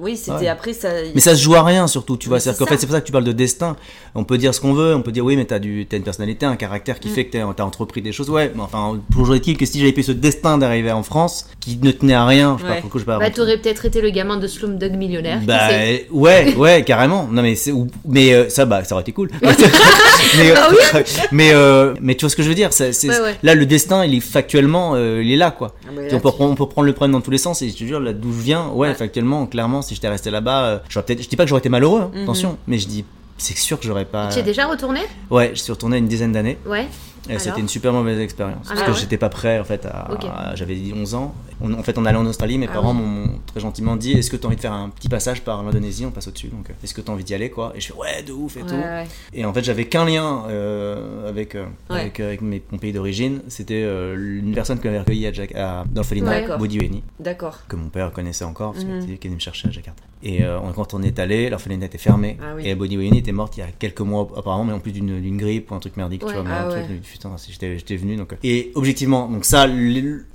[0.00, 0.48] Oui, c'était Ouais.
[0.48, 0.88] après ça.
[1.14, 2.40] Mais ça se joue à rien surtout, tu vois.
[2.40, 3.76] C'est-à-dire c'est qu'en fait, c'est pour ça que tu parles de destin.
[4.14, 6.02] On peut dire ce qu'on veut, on peut dire oui, mais t'as du, t'as une
[6.02, 7.12] personnalité, un caractère qui Mm.
[7.12, 8.30] fait que t'as, t'as entrepris des choses.
[8.30, 11.78] Ouais, mais enfin, toujours est-il que si j'avais pu ce destin d'arriver en France, qui
[11.82, 12.80] ne tenait à rien, je sais pas, Ouais.
[12.80, 13.18] pour le coup, je sais pas.
[13.18, 15.40] Bah, t'aurais peut-être été le gamin de Slumdog millionnaire.
[15.44, 16.06] Bah sait.
[16.12, 17.28] ouais, ouais, carrément.
[17.30, 17.54] Non mais
[18.06, 19.30] mais euh, ça, bah, ça aurait été cool.
[19.42, 23.20] mais, euh, mais, euh, mais tu vois ce que je veux dire c'est, c'est- Ouais,
[23.20, 23.34] ouais.
[23.42, 25.74] Là, le destin, il est factuellement, euh, il est là, quoi.
[25.84, 27.62] Ah, là, on, peut tu- prendre, on peut prendre le problème dans tous les sens.
[27.62, 28.94] Et je te jure, là d'où je viens, ouais, Ouais.
[28.94, 31.22] factuellement, clairement, si j'étais resté là-bas, euh, j'aurais peut-être.
[31.22, 32.22] Je dis pas que j'aurais été malheureux, hein, Mhm.
[32.24, 33.04] attention, mais je dis,
[33.38, 34.28] c'est sûr que j'aurais pas.
[34.32, 35.00] Tu es déjà retourné?
[35.30, 36.58] Ouais, je suis retourné une dizaine d'années.
[36.66, 36.86] Ouais.
[37.30, 38.66] Et c'était une super mauvaise expérience.
[38.66, 41.34] Ah parce que ouais j'étais pas prêt, en fait, à, j'avais 11 ans.
[41.60, 42.98] On- en fait, on allait en Australie, mes Ah parents oui.
[43.02, 45.62] m'ont très gentiment dit Est-ce que tu as envie de faire un petit passage par
[45.62, 46.04] l'Indonésie?
[46.04, 47.72] On passe au-dessus, donc euh, est-ce que tu as envie d'y aller, quoi?
[47.74, 48.74] Et je fais Ouais, de ouf et Ouais, tout.
[48.74, 49.04] ouais.
[49.32, 53.40] Et en fait, j'avais qu'un lien euh, avec, euh, avec, avec mes, mon pays d'origine.
[53.48, 57.02] C'était euh, une personne qui m'avait recueilli à, Jack- à, dans l'orphelinat, Ouais.
[57.20, 57.60] D'accord.
[57.68, 59.00] Que mon père connaissait encore, parce Mhm.
[59.04, 60.02] qu'il était- venait me chercher à Jakarta.
[60.26, 62.38] Et euh, quand on est allé, l'orphelinat était fermé.
[62.42, 62.62] Ah oui.
[62.66, 65.70] Et Bodiweni était morte il y a quelques mois apparemment, mais en plus d'une grippe
[65.70, 66.28] ou un truc merdique, Ouais.
[66.30, 66.44] tu vois.
[66.44, 67.00] mais Ah un truc, ouais.
[67.76, 68.16] j'étais venu.
[68.16, 68.36] Donc, euh.
[68.42, 69.66] et objectivement, donc ça,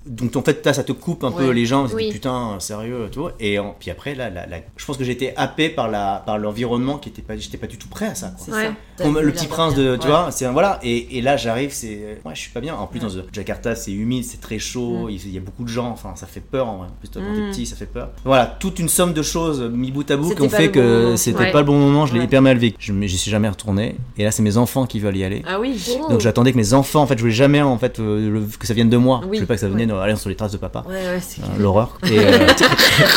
[0.10, 1.86] donc en fait, là, ça te coupe un peu les gens.
[1.94, 2.10] Oui.
[2.12, 3.34] Putain, sérieux, tu vois.
[3.40, 4.30] Et en- puis après, là,
[4.76, 7.68] je pense que j'ai été happé par la par l'environnement qui était pas, j'étais pas
[7.68, 8.28] du tout prêt à ça.
[8.30, 8.38] quoi.
[8.46, 8.72] C'est Ouais.
[8.98, 9.04] ça.
[9.04, 10.08] Comme le petit prince de, tu Ouais.
[10.10, 10.80] vois, c'est voilà.
[10.84, 12.76] Et, et là, j'arrive, c'est, ouais, je suis pas bien.
[12.76, 15.70] En plus, dans Jakarta, c'est humide, c'est très chaud, il il y a beaucoup de
[15.70, 15.90] gens.
[15.92, 16.68] Enfin, ça fait peur.
[16.68, 16.88] En vrai.
[16.88, 17.52] En plus, toi, quand t'es Mm.
[17.52, 18.10] petit, ça fait peur.
[18.26, 21.40] Voilà, toute une somme de choses mis bout à bout qui ont fait que c'était
[21.40, 21.52] Ouais.
[21.52, 22.06] pas le bon moment.
[22.08, 22.26] Je l'ai Ouais.
[22.26, 22.78] hyper mal vécu.
[22.80, 23.96] Je j'y suis jamais retourné.
[24.18, 25.44] Et là, c'est mes enfants qui veulent y aller.
[25.48, 25.78] Ah oui.
[26.10, 28.74] Donc j'attendais que mes enfants, en fait, je voulais jamais en fait euh, que ça
[28.74, 29.20] vienne de moi.
[29.22, 30.84] Je voulais pas que ça vienne aller sur les traces de papa.
[30.88, 31.98] Ouais, ouais, c'est Hein, L'horreur.
[32.04, 32.48] Et euh,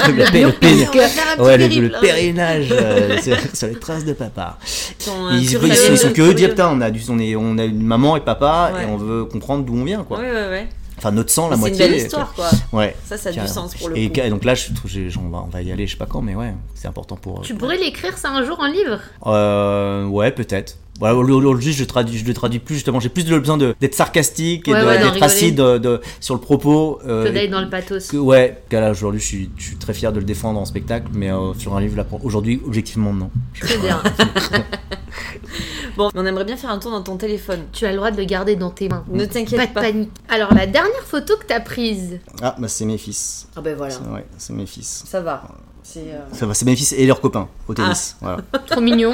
[0.09, 1.99] le, pé- le pé- ouais, le hein.
[2.01, 4.59] pèlerinage euh, sur, sur les traces de papa.
[4.65, 5.61] Ils sont, Ils, euh,
[5.91, 6.49] ils- sont, Curieux.
[6.49, 8.85] putain on a du on est on a une maman et papa Ouais.
[8.85, 10.19] et on veut comprendre d'où on vient quoi.
[10.19, 10.69] Ouais, ouais, ouais.
[10.99, 11.89] Enfin notre sang la C'est une moitié.
[11.89, 12.49] belle histoire, quoi.
[12.73, 12.95] Ouais.
[13.05, 14.21] Ça, ça a du sens pour le et, coup.
[14.21, 16.07] et donc là je trouve j'ai- on va on va y aller je sais pas
[16.07, 17.41] quand mais ouais c'est important pour.
[17.43, 19.01] Tu pourrais l'écrire ça un jour en livre?
[19.27, 20.77] Euh, ouais peut-être.
[20.99, 23.01] Voilà, aujourd'hui, je traduis, je le traduis plus justement.
[23.01, 26.01] J'ai plus besoin de- d'être sarcastique et Ouais, de- ouais, d'en d'être acide de- de-
[26.21, 27.01] sur le propos.
[27.07, 28.09] euh, Que d'aller dans le pathos.
[28.09, 31.09] que- ouais, là aujourd'hui, je suis, je suis très fier de le défendre en spectacle,
[31.13, 33.31] mais euh, sur un livre là, aujourd'hui, objectivement, non.
[33.59, 34.01] Très bien.
[35.97, 37.65] Bon, on aimerait bien faire un tour dans ton téléphone.
[37.73, 39.05] tu as le droit de le garder dans tes mains.
[39.11, 39.83] Ne Pas t'inquiète de pas.
[39.83, 40.11] panique.
[40.31, 42.19] Alors, la dernière photo que t'as prise.
[42.41, 43.47] Ah, bah c'est mes fils.
[43.57, 45.03] Ah ben voilà, C'est- Ouais, c'est mes fils.
[45.07, 45.43] ça va.
[45.83, 47.75] C'est euh, Ça va, c'est mes fils et leurs copains au Ah.
[47.75, 48.17] tennis.
[48.21, 48.39] Voilà.
[48.67, 49.13] Trop mignon.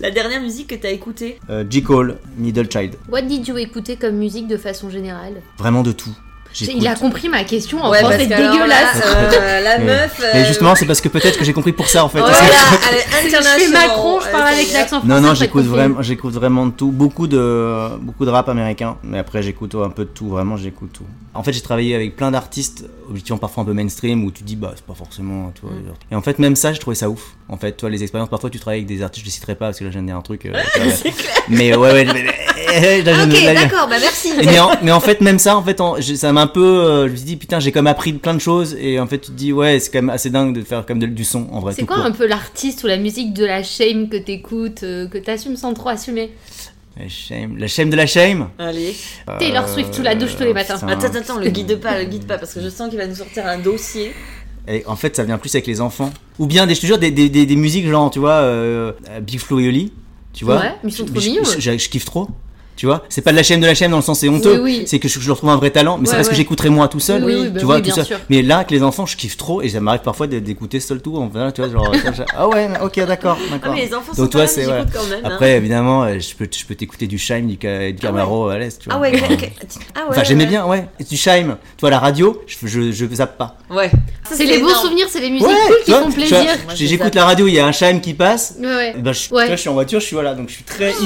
[0.00, 1.38] la dernière musique que t'as écoutée.
[1.50, 1.82] Euh, J.
[1.82, 2.96] Cole, Middle Child.
[3.10, 5.42] What did you écouter comme musique de façon générale?
[5.58, 6.16] Vraiment de tout.
[6.60, 8.98] Il a compris ma question en Ouais, alors dégueulasse.
[8.98, 10.20] là, euh, la meuf.
[10.34, 12.18] Mais euh, justement, c'est parce que peut-être que j'ai compris pour ça en fait.
[12.18, 12.36] Voilà,
[12.90, 15.06] elle est Je fais Macron, je parle avec l'accent français.
[15.08, 16.90] Non, non, j'écoute vraiment, j'écoute vraiment de tout.
[16.90, 20.28] Beaucoup de, beaucoup de rap américain, mais après j'écoute un peu de tout.
[20.28, 21.04] Vraiment, j'écoute tout.
[21.34, 24.56] En fait, j'ai travaillé avec plein d'artistes, objectivement parfois un peu mainstream, où tu dis
[24.56, 25.52] bah c'est pas forcément.
[25.62, 25.68] Mm.
[26.12, 27.34] Et en fait, même ça, j'ai trouvé ça ouf.
[27.48, 29.66] En fait, toi, les expériences, parfois tu travailles avec des artistes, je les citerai pas
[29.66, 30.46] parce que là, dire un truc.
[30.46, 30.52] euh,
[31.48, 32.04] mais ouais, ouais.
[32.04, 32.22] mais-
[33.02, 34.32] là, Ok, là, d'accord, bah merci.
[34.44, 37.06] mais en, mais en fait même ça en fait en- ça m'a un peu euh,
[37.06, 39.30] je me suis dit putain j'ai comme appris plein de choses et en fait tu
[39.32, 41.60] te dis ouais c'est quand même assez dingue de faire comme de- du son en
[41.60, 42.04] vrai C'est quoi court.
[42.06, 45.74] un peu l'artiste ou la musique de la shame que t'écoutes, euh, que t'assumes sans
[45.74, 46.30] trop assumer?
[46.98, 48.48] La shame la shame de la shame?
[48.58, 48.94] Allez.
[49.38, 50.74] Taylor Swift sous la douche tous les matins.
[50.74, 50.88] putain.
[50.88, 53.06] Attends, attends, attends, le guide pas, le guide pas, parce que je sens qu'il va
[53.06, 54.12] nous sortir un dossier.
[54.68, 56.10] Et en fait, ça vient plus avec les enfants.
[56.38, 58.92] Ou bien, des, je te jure, des, des, des, des musiques genre, tu vois, euh,
[59.20, 59.92] Big Flo et Oli.
[60.32, 61.60] Tu vois Ouais, mais ils sont trop mignons, je- ouais.
[61.60, 62.28] je- je kiffe trop.
[62.76, 64.60] Tu vois, c'est pas de la chaîne de la chaîne dans le sens c'est honteux,
[64.62, 64.82] Oui, oui.
[64.86, 66.36] c'est que je, je leur trouve un vrai talent, mais c'est Ouais, parce que ouais.
[66.36, 68.04] j'écouterais moi tout seul, Oui, oui, bah tu vois, oui, tout bien seul.
[68.04, 68.18] sûr.
[68.28, 71.16] Mais là, avec les enfants, je kiffe trop et ça m'arrive parfois d'écouter seul tout.
[71.16, 71.90] Enfin, tu vois, genre,
[72.36, 73.72] ah ouais, ok, d'accord, Ah, d'accord.
[73.72, 74.74] enfants Donc, sont toi, pas c'est ouais.
[74.78, 75.20] j'écoute quand même.
[75.24, 75.30] hein.
[75.32, 78.78] Après, évidemment, euh, je peux, je peux t'écouter du Shime, du, du Camaro à l'aise,
[78.78, 78.98] tu vois.
[78.98, 79.50] Ah ouais, Enfin, quel- quel-
[79.94, 80.06] ah ouais.
[80.10, 80.86] Enfin, j'aimais bien, ouais.
[81.08, 83.56] Du Shime, tu vois, la radio, je, je, je zappe pas.
[83.70, 83.90] Ouais.
[84.30, 86.56] C'est les beaux souvenirs, c'est les musiques cool tu qui vois, font tu vois, plaisir.
[86.74, 88.56] J'écoute la radio, il y a un Shime qui passe.
[88.60, 90.96] Ben, je, tu vois, suis en voiture, je suis voilà, donc je suis très hit.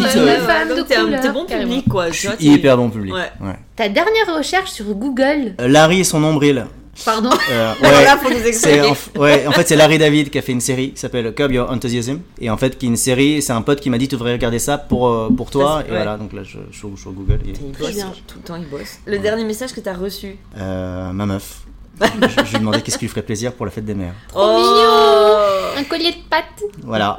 [1.65, 2.07] Public quoi.
[2.09, 3.13] je tu suis vois, t'es- hyper bon public.
[3.15, 3.31] Ouais.
[3.41, 3.55] ouais.
[3.77, 6.67] Ta dernière recherche sur Google, Euh, Larry et son nombril.
[7.05, 7.31] pardon.
[7.51, 8.05] Euh, ouais.
[8.05, 8.81] là, faut nous C'est expliquer.
[8.83, 11.33] en, f- ouais, en fait, c'est Larry David qui a fait une série qui s'appelle
[11.35, 12.21] Curb Your Enthusiasm.
[12.41, 14.33] Et en fait, qui est une série, c'est un pote qui m'a dit Tu devrais
[14.33, 15.65] regarder ça pour, euh, pour toi.
[15.65, 15.97] Ça, c'est- Et ouais.
[16.03, 17.41] voilà, donc là, je, je, suis au Google.
[17.47, 18.13] et- Il bosse, bien.
[18.27, 18.99] tout le temps il bosse.
[19.07, 20.37] Le dernier message que t'as reçu.
[20.59, 21.63] Euh, ma meuf.
[22.01, 22.07] je,
[22.45, 24.15] je lui ai demandé qu'est-ce qui lui ferait plaisir pour la fête des mères.
[24.29, 26.62] Trop mignon Un collier de pâtes.
[26.85, 27.18] Voilà.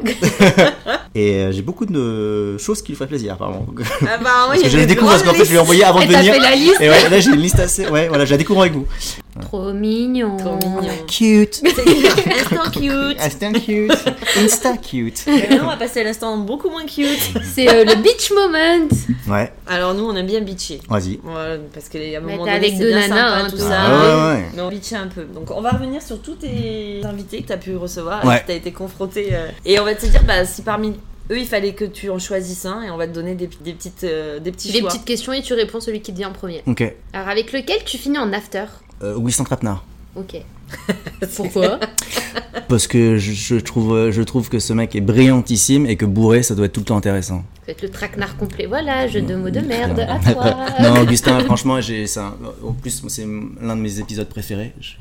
[1.16, 3.66] et euh, j'ai beaucoup de choses qui lui feraient plaisir, apparemment.
[4.02, 5.84] Ah bah oui, Parce que je la découvre parce qu'en fait, je lui ai envoyé
[5.84, 6.34] avant Et de venir.
[6.34, 7.88] fait la liste Et ouais, là, j'ai une liste assez.
[7.88, 8.86] Ouais, voilà, je la découvre avec vous.
[9.40, 10.36] Trop mignon.
[10.38, 10.92] Trop mignon.
[11.08, 11.62] Cute.
[11.66, 13.20] Instant cute.
[13.22, 13.92] Instant cute.
[14.38, 15.24] Insta cute.
[15.28, 17.18] Et maintenant, on va passer à l'instant beaucoup moins cute.
[17.44, 18.88] C'est euh, le beach moment.
[19.30, 20.82] Ouais, Alors nous, on aime bien bitcher.
[20.90, 21.20] vas-y.
[21.24, 23.48] Ouais, parce qu'à un Mais moment t'es donné, avec c'est deux bien nanas, sympa, hein,
[23.50, 23.82] tout ça.
[23.82, 24.46] Ah ouais, ouais.
[24.56, 25.24] Mais on bitchait un peu.
[25.24, 28.36] Donc on va revenir sur tous tes invités que t'as pu recevoir, Ouais.
[28.36, 29.30] à qui t'as été confronté.
[29.32, 30.90] euh, Et on va te dire bah, si parmi
[31.32, 33.72] eux, il fallait que tu en choisisses un et on va te donner des, des
[33.74, 34.90] petites, euh, des petits Des choix.
[34.90, 36.62] petites questions et tu réponds celui qui te dit en premier.
[36.68, 36.84] Ok.
[37.14, 38.66] Alors avec lequel tu finis en after?
[39.04, 39.84] Euh, Winston Trapnard.
[40.16, 40.44] Ok.
[41.36, 41.80] Pourquoi
[42.68, 46.44] Parce que je, je trouve, je trouve que ce mec est brillantissime et que bourré,
[46.44, 47.44] ça doit être tout le temps intéressant.
[47.66, 48.66] Faites le traquenard complet.
[48.66, 50.56] Voilà, jeu de mots de merde à toi.
[50.82, 52.34] non, Augustin, franchement, j'ai, un-
[52.68, 53.26] en plus, c'est
[53.62, 54.74] l'un de mes épisodes préférés.
[54.82, 54.96] Je,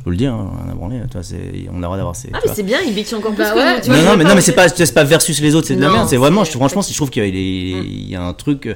[0.00, 1.00] peux le dire, hein, branler.
[1.10, 1.38] Tu vois, c'est,
[1.70, 2.28] on a le droit d'avoir ces.
[2.34, 3.80] Ah, mais c'est bien, il bitch encore plus Bah ouais.
[3.80, 5.76] tu vois, non, non, mais, non, mais c'est pas, c'est pas versus les autres, c'est
[5.76, 6.06] de la merde.
[6.08, 8.34] C'est vraiment, je, franchement, je trouve qu'il y a, il est- il y a un
[8.34, 8.68] truc,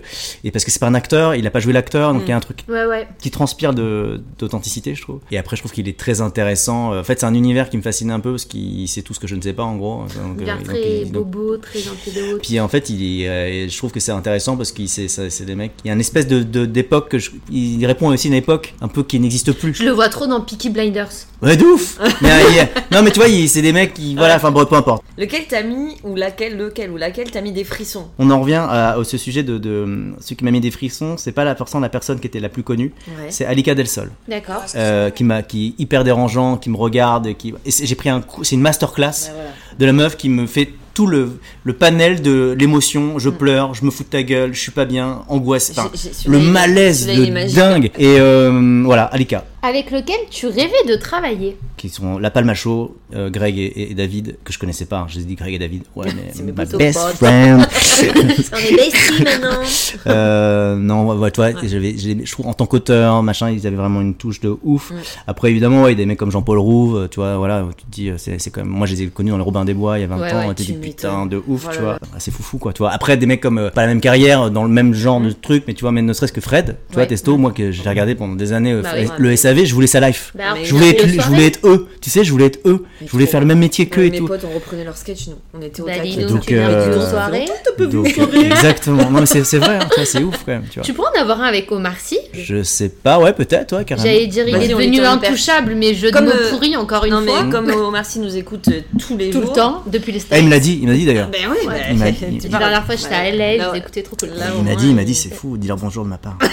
[0.45, 2.33] et parce que c'est pas un acteur, il a pas joué l'acteur, donc il y
[2.33, 3.07] a un truc Ouais, ouais.
[3.19, 5.21] qui transpire de, d'authenticité, je trouve.
[5.31, 6.36] Et après, je trouve qu'il est très intéressant.
[6.43, 9.21] En fait, c'est un univers qui me fascine un peu parce qu'il sait tout ce
[9.21, 10.03] que je ne sais pas, en gros.
[10.03, 12.39] Donc, Il a euh, donc, très il- donc- bobo, très gentil de haut.
[12.43, 15.45] Puis en fait, il est, euh, je trouve que c'est intéressant parce qu'il c'est, c'est
[15.45, 15.73] des mecs.
[15.85, 18.35] Il y a une espèce de, de- d'époque que je- il répond aussi à une
[18.37, 19.75] époque un peu qui n'existe plus.
[19.75, 21.09] Je le vois trop dans Peaky Blinders.
[21.43, 21.99] Ouais, de ouf.
[22.23, 24.65] mais, euh, il non, mais tu vois, il- c'est des mecs qui, voilà, enfin, bon,
[24.65, 25.03] peu importe.
[25.19, 28.09] Lequel t'as mis, ou laquelle, lequel, ou laquelle t'as mis des frissons?
[28.19, 31.17] On en revient à, à ce sujet de, de ce qui m'a mis des frissons.
[31.17, 32.93] C'est pas la personne, la personne qui était la plus connue.
[33.09, 33.27] Ouais.
[33.31, 34.11] C'est Alika Del Sol.
[34.29, 34.63] D'accord.
[34.75, 36.26] euh, qui m'a qui est hyper dérangeant
[36.61, 39.51] qui me regarde qui et j'ai pris un coup c'est une masterclass voilà.
[39.79, 43.33] de la meuf qui me fait tout le, le panel de l'émotion je Mm.
[43.37, 46.29] pleure je me fous de ta gueule je suis pas bien angoisse enfin, J'ai- j'ai-
[46.31, 51.57] le malaise de dingue et euh, voilà Alika Avec lequel tu rêvais de travailler.
[51.77, 55.17] qui sont La Palmacho, euh, Greg et, et David, que je connaissais pas, hein, je
[55.17, 56.07] les ai dit Greg et David, ouais,
[56.45, 57.17] mais best potes.
[57.17, 57.67] friend.
[58.53, 59.61] On est besties maintenant.
[60.07, 61.31] Euh, non, ouais,
[61.65, 64.93] j'ai- je trouve en tant qu'auteur, machin, ils avaient vraiment une touche de ouf.
[65.27, 68.39] Après, évidemment, ouais, des mecs comme Jean-Paul Rouve, tu vois, voilà, tu te dis, c'est,
[68.51, 70.07] quand même, moi, je les ai connus dans le Robin des Bois il y a
[70.07, 71.77] 20 Ouais, ans, ouais, tu te tu dis putain de ouf, Voilà.
[71.77, 72.91] tu vois, Ah, c'est foufou, quoi, tu vois.
[72.91, 75.29] Après, des mecs comme, euh, pas la même carrière, dans le même genre Mm.
[75.29, 77.07] de truc, mais tu vois, mais ne serait-ce que Fred, tu vois, Ouais.
[77.09, 80.01] Testo, moi, que j'ai regardé pendant des années, euh, Bah le SAV, je voulais sa
[80.01, 80.33] life.
[80.37, 83.07] Bah, Je voulais, être, je voulais être eux, tu sais, je voulais être eux, Mais
[83.07, 84.27] je voulais faire le même métier qu'eux et mes tout.
[84.27, 85.35] potes, on reprenait leur sketch, nous.
[85.55, 86.25] On était au Bah, taquet.
[86.25, 87.45] Donc, euh, soirée.
[87.79, 89.11] Donc, exactement.
[89.11, 90.85] Non, mais c'est, vrai, hein, c'est ouf quand même, tu vois.
[90.85, 92.19] Tu pourrais en avoir un avec Omar Sy?
[92.33, 94.07] Je sais pas, ouais, peut-être, ouais, carrément.
[94.07, 97.13] J'allais dire, il est devenu intouchable, mais jeu de Comme, mots euh, pourris encore une
[97.13, 97.43] Non, fois.
[97.45, 99.51] mais comme Omar Sy nous écoute euh, tous les Tout jours.
[99.51, 100.39] le temps, depuis les Ah, States.
[100.41, 101.29] il me l'a dit, il m'a dit d'ailleurs.
[101.29, 101.75] Ben oui, Ouais.
[101.75, 102.53] ben, Il m'a- il- parles.
[102.53, 103.79] La dernière fois, j'étais à LA, ouais.
[103.79, 104.31] écoutais trop cool.
[104.59, 106.39] Il m'a dit, il m'a dit, c'est fou, dis-leur bonjour de ma part.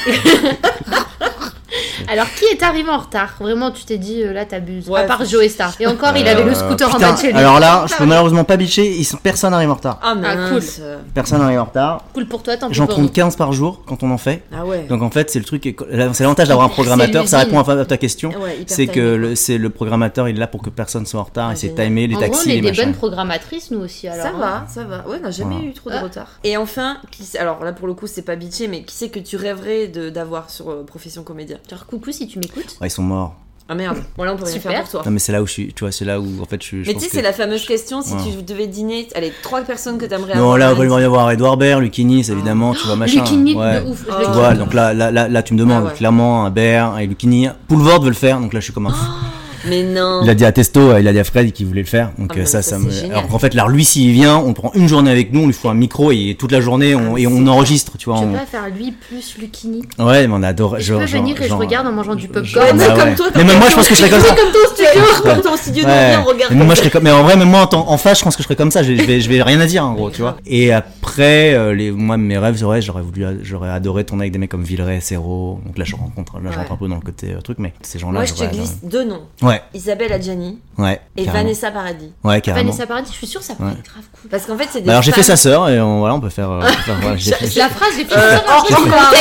[2.08, 4.90] Alors, qui est arrivé en retard Vraiment, tu t'es dit, euh, là, t'abuses.
[4.90, 5.74] Ouais, à part Joe Star.
[5.80, 7.38] Et encore, il avait le Euh, scooter en bas de chez lui.
[7.38, 10.00] Alors là, je peux malheureusement pas bitcher, ils sont, personne n'arrive en retard.
[10.02, 10.82] Ah, Ah, mince.
[11.14, 12.04] Personne n'arrive en retard.
[12.14, 13.10] Cool pour toi, tant pis J'en nous.
[13.10, 14.44] 15 par jour quand on en fait.
[14.56, 14.86] Ah ouais.
[14.90, 15.64] Donc en fait, c'est le truc,
[16.14, 18.30] c'est l'avantage d'avoir un programmateur, ça répond à ta question.
[18.42, 21.50] Ouais, C'est que c'est le programmateur, il est là pour que personne soit en retard,
[21.50, 22.84] Ah, et c'est timé, les En gros, taxis, on est les des machins.
[22.86, 24.08] bonnes programmatrices, nous aussi.
[24.08, 24.40] Alors, ça hein.
[24.40, 25.08] va, ça va.
[25.08, 26.02] Ouais, on n'a jamais eu trop de Ah.
[26.02, 26.28] retard.
[26.44, 26.98] Et enfin,
[27.40, 30.50] alors là pour le coup, c'est pas bitché, mais qui c'est que tu rêverais d'avoir
[30.50, 31.58] sur euh, profession comédien?
[31.98, 32.78] Coucou si tu m'écoutes.
[32.82, 33.36] Ouais, ils sont morts.
[33.70, 33.98] Ah merde.
[34.18, 34.72] Bon là, on peut rien Super.
[34.72, 35.02] faire pour toi.
[35.06, 36.68] Non mais c'est là où je suis, tu vois, c'est là où en fait je
[36.68, 36.84] suis.
[36.86, 38.20] Mais tu sais, que- c'est la fameuse question si Ouais.
[38.36, 40.58] tu devais dîner, allez, trois personnes que t'aimerais Non, avoir.
[40.58, 43.22] là, à il va y avoir Edouard Baird, Lucini, évidemment, tu vois, machin.
[43.22, 43.80] Lucini, ouais.
[43.82, 44.06] de ouf.
[44.10, 44.14] Oh.
[44.26, 45.96] Tu vois, donc là, là, là, là, tu me demandes Ah ouais.
[45.96, 47.48] clairement un Baird, un Lucini.
[47.70, 49.06] Poulvord veut le faire, donc là, je suis comme un fou.
[49.68, 50.22] Mais non.
[50.24, 52.12] Il a dit à Testo, euh, il a dit à Fred qu'il voulait le faire.
[52.18, 52.90] Donc Ah, euh, ça, ça, me.
[52.90, 53.12] génial.
[53.18, 55.54] Alors qu'en fait, là, lui, s'il vient, on prend une journée avec nous, on lui
[55.54, 58.20] fout un micro et toute la journée, on, Ah, et on enregistre, tu vois.
[58.20, 59.82] Tu on- peux pas faire lui plus Lucini.
[60.00, 60.80] Ouais, mais on adore.
[60.80, 62.78] Je peux venir et je regarde en mangeant du popcorn.
[62.78, 64.36] Bah comme toi, Mais même moi, je pense que je serais comme ça.
[64.36, 66.10] comme ton studio, comme ton studio, nous, Ouais.
[66.10, 66.54] viens, on regarde.
[66.56, 68.44] Mais moi, je serais comme, mais en vrai, même moi, en, face, je pense que
[68.44, 68.84] je serais comme ça.
[68.84, 70.38] Je, je vais, je vais rien à dire, en gros, tu vois.
[70.46, 74.52] Et après, euh, les, moi, mes rêves, j'aurais voulu, j'aurais adoré tourner avec des mecs
[74.52, 75.60] comme Villeray, Serrault.
[75.66, 78.00] Donc là, je rencontre, là, je rentre un peu dans le côté truc, mais ces
[78.00, 79.22] gens-là, Moi, je te glisse deux noms.
[79.54, 81.00] Ouais, Isabelle Adjani ouais.
[81.18, 81.44] et carrément.
[81.44, 82.12] Vanessa Paradis.
[82.24, 82.66] Ouais, carrément.
[82.72, 83.76] Vanessa Paradis, je suis sûre que ça pourrait Ouais.
[83.80, 84.30] être grave cool.
[84.30, 86.20] Parce qu'en fait, c'est des Bah alors, j'ai fait sa sœur et on, voilà, on
[86.20, 86.50] peut faire.
[86.52, 88.38] euh, on peut faire- voilà, j'ai fait- La phrase, j'ai fait Euh,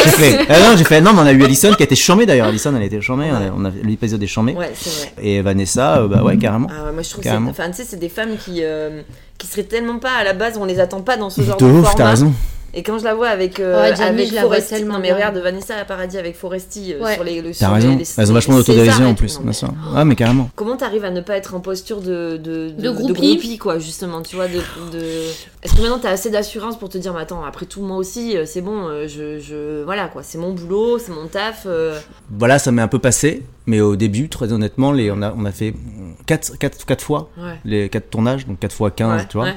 [0.05, 1.01] J'ai fait- Ah non, j'ai fait.
[1.01, 2.49] Non, mais on a eu Alison qui a été chômée d'ailleurs.
[2.49, 3.31] Alison, elle a été chômée.
[3.57, 4.55] on a- a, l'épisode est chômé.
[4.55, 5.13] Ouais, c'est vrai.
[5.27, 6.69] Et Vanessa, euh, bah ouais, carrément.
[6.71, 7.51] Ah ouais, moi je trouve que c'est- Carrément.
[7.51, 9.03] enfin tu sais c'est des femmes qui euh,
[9.39, 11.65] qui seraient tellement pas à la base on les attend pas dans ce genre de
[11.67, 11.95] de, ouf, format.
[11.97, 12.33] t'as raison.
[12.75, 14.95] Et quand je la vois avec euh, Ouais, Gianni, avec je la vois Foresti, tellement
[14.95, 15.17] non mais bien.
[15.17, 17.15] regarde Vanessa Paradis avec Foresti euh, Ouais.
[17.15, 17.91] sur les le, T'as raison.
[17.91, 19.39] les- les- Elles ont vachement d'autodérision en plus.
[19.45, 19.53] mais-.
[19.95, 20.51] Ouais, mais carrément.
[20.57, 23.59] Comment t'arrives à ne pas être en posture de de, De groupie.
[23.59, 24.59] quoi justement tu vois de,
[24.93, 25.01] de...
[25.63, 28.37] est-ce que maintenant t'as assez d'assurance pour te dire mais attends après tout moi aussi
[28.37, 31.99] euh, c'est bon euh, je, je voilà quoi c'est mon boulot c'est mon taf euh,
[32.31, 33.43] Voilà, ça m'est un peu passé.
[33.67, 35.73] Mais au début, très honnêtement, les, on, a, on a fait
[36.27, 39.51] 4, quatre quatre fois ouais les 4 tournages, donc 4 fois 15, Ouais, tu vois.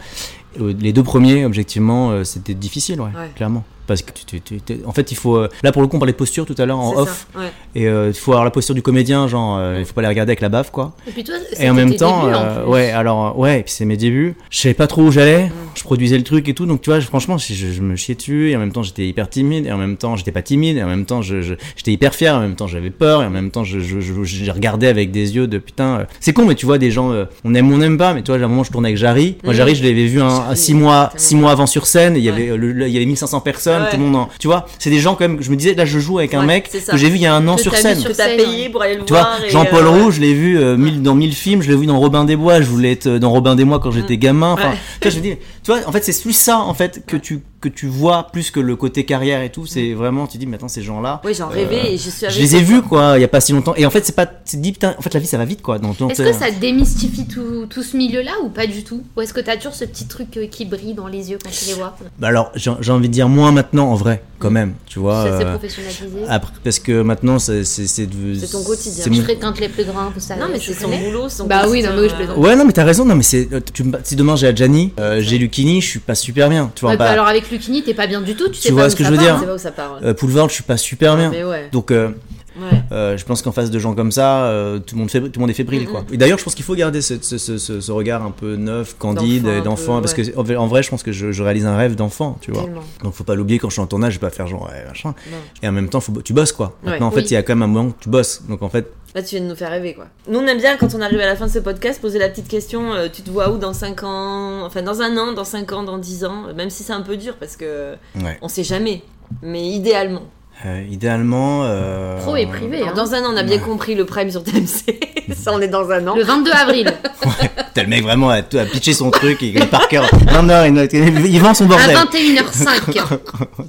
[0.61, 3.29] Euh, Les deux premiers, objectivement, euh, c'était difficile, ouais, Ouais.
[3.35, 3.63] clairement.
[3.87, 5.35] Parce que tu, tu- tu- en fait, il faut.
[5.37, 7.27] euh, là, pour le coup, on parlait de posture tout à l'heure en off.
[7.33, 7.51] ça, ouais.
[7.75, 10.07] Et euh, il faut avoir la posture du comédien, genre, euh, il faut pas les
[10.07, 10.93] regarder avec la baffe, quoi.
[11.07, 13.63] Et puis toi, Et en même tes temps, débuts, en euh, ouais, alors, ouais, et
[13.63, 14.35] puis c'est mes débuts.
[14.49, 15.45] Je savais pas trop où j'allais.
[15.45, 15.51] Mm.
[15.75, 16.65] Je produisais le truc et tout.
[16.65, 18.51] Donc, tu vois, je- franchement, je, me chiais dessus.
[18.51, 19.65] Et en même temps, j'étais hyper timide.
[19.67, 20.77] Et en même temps, j'étais pas timide.
[20.77, 22.33] Et en même temps, j'étais hyper fier.
[22.33, 23.21] Et en même temps, j'avais peur.
[23.23, 26.05] Et en même temps, je, je, regardais avec des yeux de putain.
[26.19, 27.11] C'est con, mais tu vois, des gens,
[27.43, 28.13] on aime ou on n'aime pas.
[28.13, 29.37] Mais tu vois, à un moment, je tournais avec Jarry.
[29.43, 29.57] Moi, Mm.
[29.57, 32.15] Jarry, je l'avais vu un, un Jarry, six mois, six mois avant sur scène.
[32.15, 33.74] Il y avait, il y avait 1500 personnes.
[33.83, 33.89] Ouais.
[33.91, 35.41] Tout le monde en, tu vois, c'est des gens quand même.
[35.41, 37.25] Je me disais, là, je joue avec un Ouais, mec que j'ai vu il y
[37.25, 37.99] a un an Que sur scène.
[37.99, 40.21] sur que t'as scène, payé pour aller le Tu vois, voir Jean-Paul euh, Roux, je
[40.21, 42.67] l'ai vu euh, mille- dans mille films, je l'ai vu dans Robin des Bois, je
[42.67, 44.53] voulais être euh, dans Robin des Bois quand j'étais gamin.
[44.53, 44.75] Enfin, Ouais.
[45.01, 47.17] tu vois, je me dis, tu vois, en fait, c'est plus ça, en fait, que
[47.17, 49.65] tu, que tu vois plus que le côté carrière et tout.
[49.65, 51.21] C'est vraiment, tu dis, mais attends, ces gens-là.
[51.25, 53.41] Oui, j'en rêvais et j'y suis Je les ai vus, quoi, il y a pas
[53.41, 53.73] si longtemps.
[53.75, 55.61] Et en fait, c'est pas, tu dis, putain, en fait, la vie, ça va vite,
[55.61, 55.77] quoi.
[55.77, 59.03] Est-ce euh, que ça démystifie tout, tout ce milieu-là ou pas du tout?
[59.17, 61.49] Ou est-ce que t'as toujours ce petit truc euh, qui brille dans les yeux quand
[61.51, 61.95] tu les vois?
[62.19, 65.23] Bah alors, j'ai j'ai envie de dire moins maintenant, en vrai, quand même, tu vois.
[65.25, 68.07] Ça s'est euh, professionnalisé après, parce que maintenant, c'est c'est
[68.51, 69.03] ton quotidien.
[69.03, 70.35] Tu mon- fréquentes les plus grands, tout ça.
[70.35, 72.37] Non, mais tu c'est son boulot, son Bah oui, non, mais oui, je euh, plaisante.
[72.37, 73.05] Ouais, non, mais t'as raison.
[73.05, 75.99] Non, mais c'est, euh, tu me- si demain j'ai Adjani, euh, j'ai Lucini, je suis
[75.99, 76.71] pas super bien.
[76.75, 77.49] Tu vois, bah, puis alors avec
[77.83, 79.15] T'es pas bien du tout, tu sais Tu pas vois où ce que ça je
[79.15, 79.99] veux part, dire hein.
[80.03, 81.29] Euh, Poulvord, je suis pas super bien.
[81.31, 81.69] Mais ouais.
[81.71, 82.09] Donc, euh,
[82.57, 82.81] Ouais.
[82.91, 85.31] euh, je pense qu'en face de gens comme ça, euh, tout le monde fait, tout
[85.35, 86.05] le monde est fébrile, Mm, quoi.
[86.11, 88.55] Et d'ailleurs, je pense qu'il faut garder ce, ce, ce, ce- ce regard un peu
[88.55, 90.31] neuf, candide, D'enfant, et parce ouais.
[90.31, 92.63] que en vrai- je pense que je, je réalise un rêve d'enfant, tu vois.
[92.63, 92.81] Tellement.
[93.03, 94.85] Donc, faut pas l'oublier quand je suis en tournage, je vais pas faire genre ouais,
[94.87, 95.13] machin.
[95.31, 95.37] Non.
[95.63, 96.77] Et en même temps, faut, tu bosses, quoi.
[96.83, 98.43] Maintenant, en fait, il y a quand même un moment où tu bosses.
[98.47, 100.07] Donc, en fait, Là, tu viens de nous faire rêver, quoi.
[100.29, 102.27] Nous, on aime bien, quand on arrive à la fin de ce podcast, poser la
[102.27, 104.65] petite question euh, tu te vois où dans 5 ans?
[104.65, 106.53] Enfin, dans un an, dans 5 ans, dans 10 ans?
[106.53, 108.37] Même si c'est un peu dur, parce que ouais.
[108.41, 109.03] on sait jamais.
[109.41, 110.23] Mais idéalement.
[110.65, 111.63] Euh, idéalement.
[111.65, 112.81] euh, Pro et privé.
[112.81, 112.93] Hein.
[112.95, 113.61] dans un an, on a bien Ouais.
[113.61, 114.99] compris le prime sur TMC.
[115.35, 116.15] ça, on est dans un an.
[116.15, 116.93] Le 22 avril,
[117.73, 118.41] T'as le mec vraiment à, à
[118.71, 120.09] pitcher son truc, il est par cœur.
[120.33, 121.97] Non, non, il, il vend son à bordel.
[122.13, 123.17] 21h05.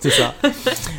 [0.01, 0.35] c'est ça.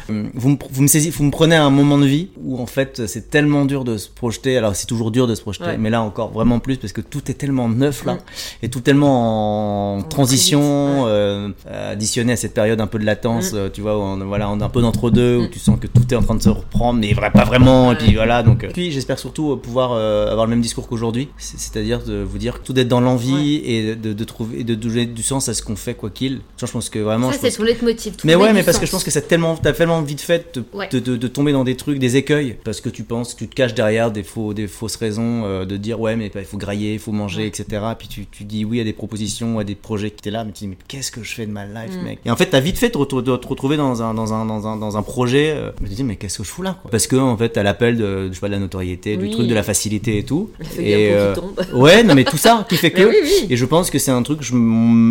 [0.10, 2.60] Hum, vous, me, vous, me saisissez- vous me prenez à un moment de vie où
[2.62, 4.58] en fait c'est tellement dur de se projeter.
[4.58, 5.78] Alors c'est toujours dur de se projeter, Ouais.
[5.78, 8.20] mais là encore vraiment plus parce que tout est tellement neuf là Mm.
[8.64, 11.10] et tout tellement en transition, ouais.
[11.10, 11.50] euh,
[11.92, 13.56] additionné à cette période un peu de latence, Mm.
[13.58, 15.50] euh, tu vois, où on, voilà, on est un peu d'entre deux où Mm.
[15.50, 17.92] tu sens que tout est en train de se reprendre, mais vrai, pas vraiment.
[17.92, 18.64] Et puis voilà, donc.
[18.64, 22.22] euh, Puis j'espère surtout euh, pouvoir euh, avoir le même discours qu'aujourd'hui, C'est- c'est-à-dire de
[22.24, 25.50] vous dire tout d'être dans l'envie et de, de trouver et de donner du sens
[25.50, 26.42] à ce qu'on fait quoi qu'il.
[26.58, 27.32] Je pense que vraiment.
[27.32, 28.14] Ça, c'est ton leitmotiv.
[28.24, 30.64] mais ouais, mais parce que je pense que c'est tellement, t'as tellement vite fait de,
[30.74, 30.90] Ouais.
[30.92, 33.56] de, de- de tomber dans des trucs, des écueils, parce que tu penses, tu te
[33.56, 36.58] caches derrière des, faux, des fausses raisons euh, de dire ouais, mais bah, il faut
[36.58, 37.48] grailler, il faut manger, Ouais.
[37.48, 37.82] etc.
[37.98, 40.52] Puis tu, tu dis oui à des propositions, à des projets qui étaient là, mais
[40.52, 42.04] tu dis mais qu'est-ce que je fais de ma life, Mm.
[42.04, 42.20] mec?
[42.26, 44.76] Et en fait, t'as vite fait de te retrouver dans un, dans un, dans un,
[44.78, 45.52] dans un projet.
[45.68, 46.90] Euh, je me dis mais qu'est-ce que je fous là quoi?
[46.92, 49.30] Parce que en fait, t'as l'appel de, je sais pas, de la notoriété, Oui.
[49.30, 50.50] du truc, de la facilité et tout.
[50.62, 51.62] Feu Et, euh, qui tombe.
[51.74, 53.02] ouais, non mais tout ça qui fait que.
[53.08, 53.48] Oui, oui.
[53.50, 54.54] Et je pense que c'est un truc, je,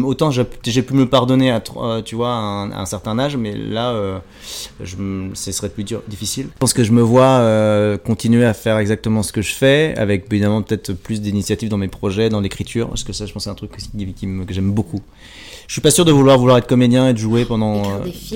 [0.05, 3.37] autant j'ai pu me pardonner à, euh, tu vois, à un, à un certain âge,
[3.37, 4.19] mais là, euh,
[4.83, 4.97] je,
[5.35, 6.47] ce serait plus dur, difficile.
[6.55, 9.95] Je pense que je me vois euh, continuer à faire exactement ce que je fais,
[9.97, 13.45] avec évidemment peut-être plus d'initiatives dans mes projets, dans l'écriture, parce que ça, je pense,
[13.45, 15.01] c'est un truc aussi qui, qui que j'aime beaucoup.
[15.67, 17.83] Je suis pas sûr de vouloir vouloir être comédien et de jouer pendant.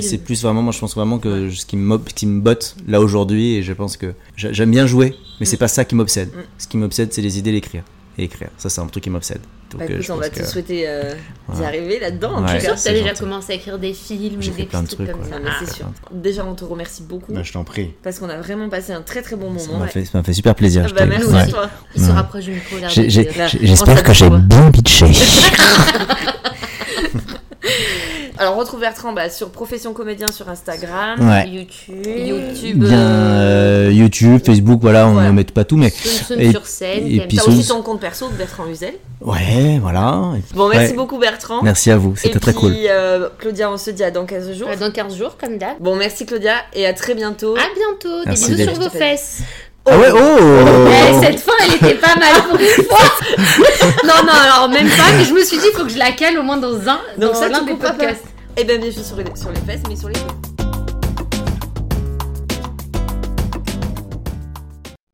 [0.00, 3.00] C'est plus vraiment, moi, je pense vraiment que ce qui me, qui me botte là
[3.00, 6.28] aujourd'hui, et je pense que j'a- j'aime bien jouer, mais c'est pas ça qui m'obsède.
[6.28, 6.40] Mm.
[6.58, 7.82] Ce qui m'obsède, c'est les idées, l'écrire.
[8.18, 8.48] et écrire.
[8.58, 9.40] Ça, c'est un truc qui m'obsède.
[9.70, 11.14] Donc, Bah, euh, écoute, je on va te souhaiter euh,
[11.54, 12.32] d'y arriver là-dedans.
[12.34, 12.48] en Ouais.
[12.48, 12.64] tout Je suis cas.
[12.66, 13.20] sûre que c'est t'as déjà gentil.
[13.20, 15.28] commencé à écrire des films des plein de trucs, comme ouais.
[15.30, 15.36] ça.
[15.46, 15.50] Ah.
[15.64, 15.86] c'est sûr.
[16.12, 17.92] Déjà, on te remercie beaucoup Bah, je t'en prie.
[18.02, 19.78] parce qu'on a vraiment passé un très très bon Ça moment.
[19.78, 20.86] m'a fait, ça m'a fait super plaisir.
[20.94, 21.70] Bah, merci à toi.
[21.96, 22.76] Il se rapproche du micro.
[22.82, 25.06] on J'espère que j'ai bien pitché.
[28.40, 31.46] Alors, on retrouve Bertrand bah, sur Profession Comédien sur Instagram, Ouais.
[31.46, 32.06] YouTube.
[32.06, 35.28] YouTube, Bien, euh, YouTube, Facebook, voilà, on Voilà.
[35.28, 37.06] ne met pas tout, mais Soun Et- sur scène.
[37.06, 38.94] et puis Soun- aussi ton compte perso de Bertrand Huzel.
[39.20, 40.22] ouais, voilà.
[40.54, 40.96] Bon, merci Ouais.
[40.96, 41.60] beaucoup Bertrand.
[41.62, 42.72] Merci à vous, c'était très puis, cool.
[42.88, 44.68] euh, Claudia, on se dit à dans 15 jours.
[44.80, 45.76] Dans 15 jours, comme d'hab.
[45.78, 47.54] Bon, merci Claudia et à très bientôt.
[47.56, 48.20] À bientôt.
[48.20, 49.40] Des Merci, bisous sur vos fesses.
[49.86, 52.98] Ah ouais, oh Eh, cette fin, elle était pas mal pour une fois.
[54.04, 56.12] non, non, alors même pas, mais je me suis dit, il faut que je la
[56.12, 57.94] cale au moins dans un, Donc dans ça, l'un tu des pas,
[58.56, 60.39] Et bien, bien sûr sur les, fesses, mais sur les fesses.